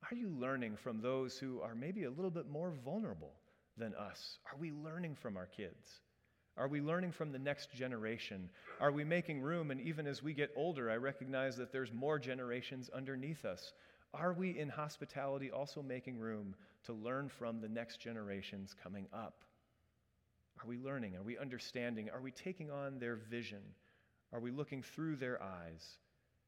Are 0.09 0.15
you 0.15 0.29
learning 0.29 0.75
from 0.75 0.99
those 0.99 1.37
who 1.37 1.61
are 1.61 1.75
maybe 1.75 2.05
a 2.05 2.11
little 2.11 2.31
bit 2.31 2.49
more 2.49 2.73
vulnerable 2.83 3.35
than 3.77 3.93
us? 3.93 4.39
Are 4.51 4.57
we 4.57 4.71
learning 4.71 5.15
from 5.21 5.37
our 5.37 5.45
kids? 5.45 6.01
Are 6.55 6.67
we 6.67 6.81
learning 6.81 7.11
from 7.11 7.31
the 7.31 7.39
next 7.39 7.73
generation? 7.73 8.49
Are 8.79 8.91
we 8.91 9.03
making 9.03 9.41
room? 9.41 9.71
And 9.71 9.81
even 9.81 10.05
as 10.05 10.21
we 10.21 10.33
get 10.33 10.51
older, 10.55 10.91
I 10.91 10.97
recognize 10.97 11.57
that 11.57 11.71
there's 11.71 11.91
more 11.91 12.19
generations 12.19 12.89
underneath 12.93 13.43
us. 13.43 13.73
Are 14.13 14.33
we 14.33 14.57
in 14.59 14.69
hospitality 14.69 15.49
also 15.49 15.81
making 15.81 16.19
room 16.19 16.55
to 16.85 16.93
learn 16.93 17.29
from 17.29 17.59
the 17.59 17.69
next 17.69 17.99
generations 17.99 18.75
coming 18.83 19.07
up? 19.11 19.43
Are 20.61 20.67
we 20.67 20.77
learning? 20.77 21.15
Are 21.15 21.23
we 21.23 21.39
understanding? 21.39 22.11
Are 22.11 22.21
we 22.21 22.31
taking 22.31 22.69
on 22.69 22.99
their 22.99 23.15
vision? 23.15 23.61
Are 24.31 24.39
we 24.39 24.51
looking 24.51 24.83
through 24.83 25.15
their 25.15 25.41
eyes? 25.41 25.97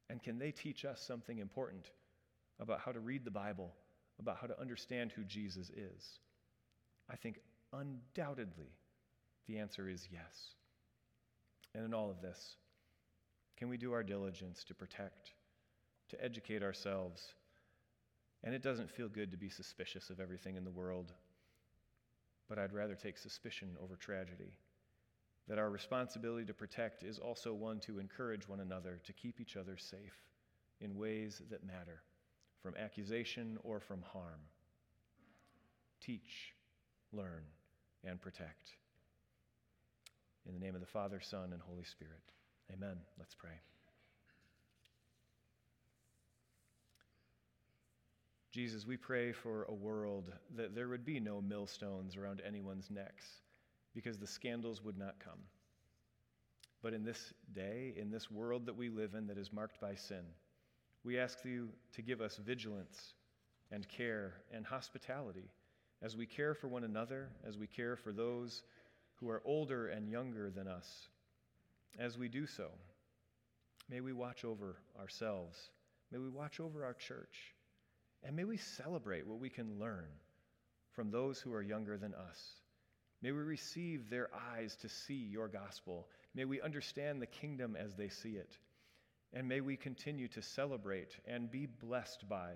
And 0.08 0.22
can 0.22 0.38
they 0.38 0.52
teach 0.52 0.84
us 0.84 1.00
something 1.00 1.38
important 1.38 1.90
about 2.60 2.78
how 2.78 2.92
to 2.92 3.00
read 3.00 3.24
the 3.24 3.30
Bible, 3.32 3.74
about 4.20 4.36
how 4.40 4.46
to 4.46 4.60
understand 4.60 5.10
who 5.10 5.24
Jesus 5.24 5.68
is? 5.70 6.20
I 7.10 7.16
think 7.16 7.40
undoubtedly 7.72 8.70
the 9.46 9.58
answer 9.58 9.88
is 9.88 10.08
yes. 10.12 10.54
And 11.74 11.84
in 11.84 11.94
all 11.94 12.10
of 12.10 12.20
this, 12.20 12.56
can 13.56 13.68
we 13.68 13.76
do 13.76 13.92
our 13.92 14.02
diligence 14.02 14.64
to 14.64 14.74
protect, 14.74 15.32
to 16.10 16.24
educate 16.24 16.62
ourselves? 16.62 17.34
And 18.44 18.54
it 18.54 18.62
doesn't 18.62 18.90
feel 18.90 19.08
good 19.08 19.30
to 19.30 19.36
be 19.36 19.48
suspicious 19.48 20.10
of 20.10 20.20
everything 20.20 20.56
in 20.56 20.64
the 20.64 20.70
world, 20.70 21.12
but 22.48 22.58
I'd 22.58 22.72
rather 22.72 22.94
take 22.94 23.18
suspicion 23.18 23.76
over 23.82 23.96
tragedy. 23.96 24.58
That 25.48 25.58
our 25.58 25.70
responsibility 25.70 26.44
to 26.46 26.54
protect 26.54 27.04
is 27.04 27.18
also 27.18 27.54
one 27.54 27.78
to 27.80 27.98
encourage 27.98 28.48
one 28.48 28.60
another 28.60 29.00
to 29.04 29.12
keep 29.12 29.40
each 29.40 29.56
other 29.56 29.76
safe 29.76 30.16
in 30.80 30.96
ways 30.96 31.40
that 31.50 31.64
matter, 31.64 32.02
from 32.62 32.74
accusation 32.76 33.58
or 33.62 33.80
from 33.80 34.02
harm. 34.02 34.40
Teach, 36.00 36.52
learn, 37.12 37.44
and 38.04 38.20
protect. 38.20 38.72
In 40.46 40.54
the 40.54 40.64
name 40.64 40.74
of 40.74 40.80
the 40.80 40.86
Father, 40.86 41.20
Son, 41.20 41.52
and 41.52 41.60
Holy 41.60 41.84
Spirit. 41.84 42.22
Amen. 42.72 42.96
Let's 43.18 43.34
pray. 43.34 43.60
Jesus, 48.52 48.86
we 48.86 48.96
pray 48.96 49.32
for 49.32 49.64
a 49.64 49.74
world 49.74 50.32
that 50.56 50.74
there 50.74 50.88
would 50.88 51.04
be 51.04 51.20
no 51.20 51.42
millstones 51.42 52.16
around 52.16 52.40
anyone's 52.46 52.90
necks 52.90 53.26
because 53.94 54.18
the 54.18 54.26
scandals 54.26 54.82
would 54.82 54.96
not 54.96 55.16
come. 55.22 55.40
But 56.82 56.94
in 56.94 57.04
this 57.04 57.34
day, 57.52 57.94
in 57.96 58.10
this 58.10 58.30
world 58.30 58.66
that 58.66 58.76
we 58.76 58.88
live 58.88 59.14
in 59.14 59.26
that 59.26 59.38
is 59.38 59.52
marked 59.52 59.80
by 59.80 59.94
sin, 59.94 60.24
we 61.04 61.18
ask 61.18 61.44
you 61.44 61.68
to 61.94 62.02
give 62.02 62.20
us 62.20 62.36
vigilance 62.36 63.14
and 63.70 63.86
care 63.88 64.34
and 64.52 64.64
hospitality 64.64 65.50
as 66.02 66.16
we 66.16 66.26
care 66.26 66.54
for 66.54 66.68
one 66.68 66.84
another, 66.84 67.28
as 67.46 67.58
we 67.58 67.66
care 67.66 67.96
for 67.96 68.12
those 68.12 68.62
who 69.16 69.28
are 69.30 69.42
older 69.44 69.88
and 69.88 70.08
younger 70.08 70.50
than 70.50 70.68
us. 70.68 71.08
As 71.98 72.18
we 72.18 72.28
do 72.28 72.46
so, 72.46 72.68
may 73.88 74.00
we 74.00 74.12
watch 74.12 74.44
over 74.44 74.76
ourselves, 74.98 75.70
may 76.12 76.18
we 76.18 76.28
watch 76.28 76.60
over 76.60 76.84
our 76.84 76.94
church, 76.94 77.54
and 78.22 78.36
may 78.36 78.44
we 78.44 78.56
celebrate 78.56 79.26
what 79.26 79.38
we 79.38 79.48
can 79.48 79.78
learn 79.78 80.06
from 80.92 81.10
those 81.10 81.40
who 81.40 81.52
are 81.52 81.62
younger 81.62 81.96
than 81.96 82.14
us. 82.14 82.60
May 83.22 83.32
we 83.32 83.42
receive 83.42 84.10
their 84.10 84.28
eyes 84.54 84.76
to 84.76 84.88
see 84.88 85.14
your 85.14 85.48
gospel. 85.48 86.08
May 86.34 86.44
we 86.44 86.60
understand 86.60 87.20
the 87.20 87.26
kingdom 87.26 87.76
as 87.76 87.94
they 87.94 88.08
see 88.08 88.36
it. 88.36 88.58
And 89.32 89.48
may 89.48 89.60
we 89.60 89.76
continue 89.76 90.28
to 90.28 90.42
celebrate 90.42 91.16
and 91.26 91.50
be 91.50 91.66
blessed 91.66 92.28
by 92.28 92.52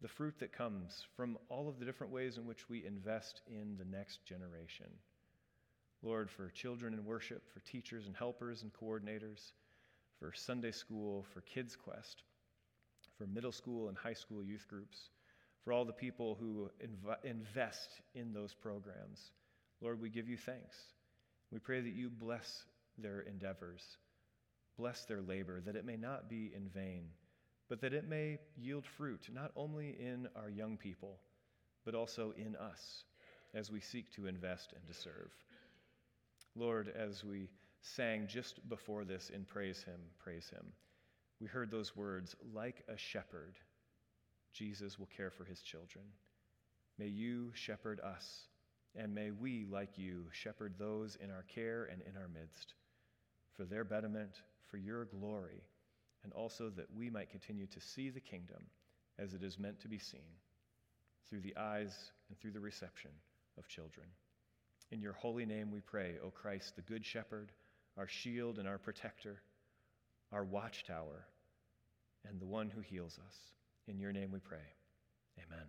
the 0.00 0.08
fruit 0.08 0.38
that 0.38 0.52
comes 0.52 1.04
from 1.16 1.38
all 1.48 1.68
of 1.68 1.78
the 1.78 1.84
different 1.84 2.12
ways 2.12 2.36
in 2.36 2.46
which 2.46 2.68
we 2.68 2.84
invest 2.84 3.42
in 3.46 3.76
the 3.76 3.84
next 3.84 4.24
generation. 4.24 4.86
Lord, 6.04 6.30
for 6.30 6.50
children 6.50 6.92
in 6.92 7.04
worship, 7.04 7.42
for 7.52 7.60
teachers 7.60 8.06
and 8.06 8.14
helpers 8.14 8.62
and 8.62 8.70
coordinators, 8.72 9.52
for 10.18 10.32
Sunday 10.34 10.70
school, 10.70 11.24
for 11.32 11.40
Kids 11.40 11.76
Quest, 11.76 12.22
for 13.16 13.26
middle 13.26 13.52
school 13.52 13.88
and 13.88 13.96
high 13.96 14.12
school 14.12 14.44
youth 14.44 14.66
groups, 14.68 15.08
for 15.64 15.72
all 15.72 15.86
the 15.86 15.92
people 15.92 16.36
who 16.38 16.70
inv- 16.84 17.24
invest 17.24 18.02
in 18.14 18.34
those 18.34 18.52
programs. 18.52 19.32
Lord, 19.80 19.98
we 20.00 20.10
give 20.10 20.28
you 20.28 20.36
thanks. 20.36 20.76
We 21.50 21.58
pray 21.58 21.80
that 21.80 21.94
you 21.94 22.10
bless 22.10 22.64
their 22.98 23.20
endeavors, 23.20 23.82
bless 24.76 25.06
their 25.06 25.22
labor, 25.22 25.62
that 25.62 25.76
it 25.76 25.86
may 25.86 25.96
not 25.96 26.28
be 26.28 26.52
in 26.54 26.68
vain, 26.68 27.04
but 27.70 27.80
that 27.80 27.94
it 27.94 28.06
may 28.06 28.38
yield 28.56 28.84
fruit, 28.84 29.28
not 29.32 29.52
only 29.56 29.96
in 29.98 30.28
our 30.36 30.50
young 30.50 30.76
people, 30.76 31.18
but 31.86 31.94
also 31.94 32.34
in 32.36 32.56
us 32.56 33.04
as 33.54 33.70
we 33.70 33.80
seek 33.80 34.12
to 34.12 34.26
invest 34.26 34.74
and 34.74 34.86
to 34.86 34.94
serve. 34.94 35.30
Lord, 36.56 36.92
as 36.96 37.24
we 37.24 37.48
sang 37.80 38.26
just 38.28 38.66
before 38.68 39.04
this 39.04 39.30
in 39.30 39.44
Praise 39.44 39.82
Him, 39.82 40.00
Praise 40.18 40.48
Him, 40.48 40.72
we 41.40 41.48
heard 41.48 41.70
those 41.70 41.96
words, 41.96 42.36
like 42.54 42.82
a 42.88 42.96
shepherd, 42.96 43.56
Jesus 44.52 44.98
will 44.98 45.08
care 45.14 45.30
for 45.30 45.44
his 45.44 45.60
children. 45.60 46.04
May 46.96 47.08
you 47.08 47.50
shepherd 47.54 48.00
us, 48.00 48.42
and 48.94 49.12
may 49.12 49.32
we, 49.32 49.66
like 49.68 49.98
you, 49.98 50.26
shepherd 50.30 50.74
those 50.78 51.16
in 51.16 51.30
our 51.30 51.42
care 51.42 51.88
and 51.90 52.00
in 52.02 52.16
our 52.16 52.28
midst, 52.28 52.74
for 53.52 53.64
their 53.64 53.82
betterment, 53.82 54.42
for 54.70 54.76
your 54.76 55.06
glory, 55.06 55.60
and 56.22 56.32
also 56.32 56.70
that 56.70 56.86
we 56.96 57.10
might 57.10 57.30
continue 57.30 57.66
to 57.66 57.80
see 57.80 58.10
the 58.10 58.20
kingdom 58.20 58.62
as 59.18 59.34
it 59.34 59.42
is 59.42 59.58
meant 59.58 59.80
to 59.80 59.88
be 59.88 59.98
seen, 59.98 60.20
through 61.28 61.40
the 61.40 61.56
eyes 61.56 62.12
and 62.28 62.38
through 62.38 62.52
the 62.52 62.60
reception 62.60 63.10
of 63.58 63.66
children. 63.66 64.06
In 64.94 65.02
your 65.02 65.14
holy 65.14 65.44
name 65.44 65.72
we 65.72 65.80
pray, 65.80 66.18
O 66.24 66.30
Christ, 66.30 66.76
the 66.76 66.82
Good 66.82 67.04
Shepherd, 67.04 67.50
our 67.98 68.06
shield 68.06 68.60
and 68.60 68.68
our 68.68 68.78
protector, 68.78 69.42
our 70.30 70.44
watchtower, 70.44 71.26
and 72.28 72.40
the 72.40 72.46
one 72.46 72.70
who 72.70 72.80
heals 72.80 73.18
us. 73.26 73.34
In 73.88 73.98
your 73.98 74.12
name 74.12 74.30
we 74.30 74.38
pray. 74.38 74.62
Amen. 75.36 75.66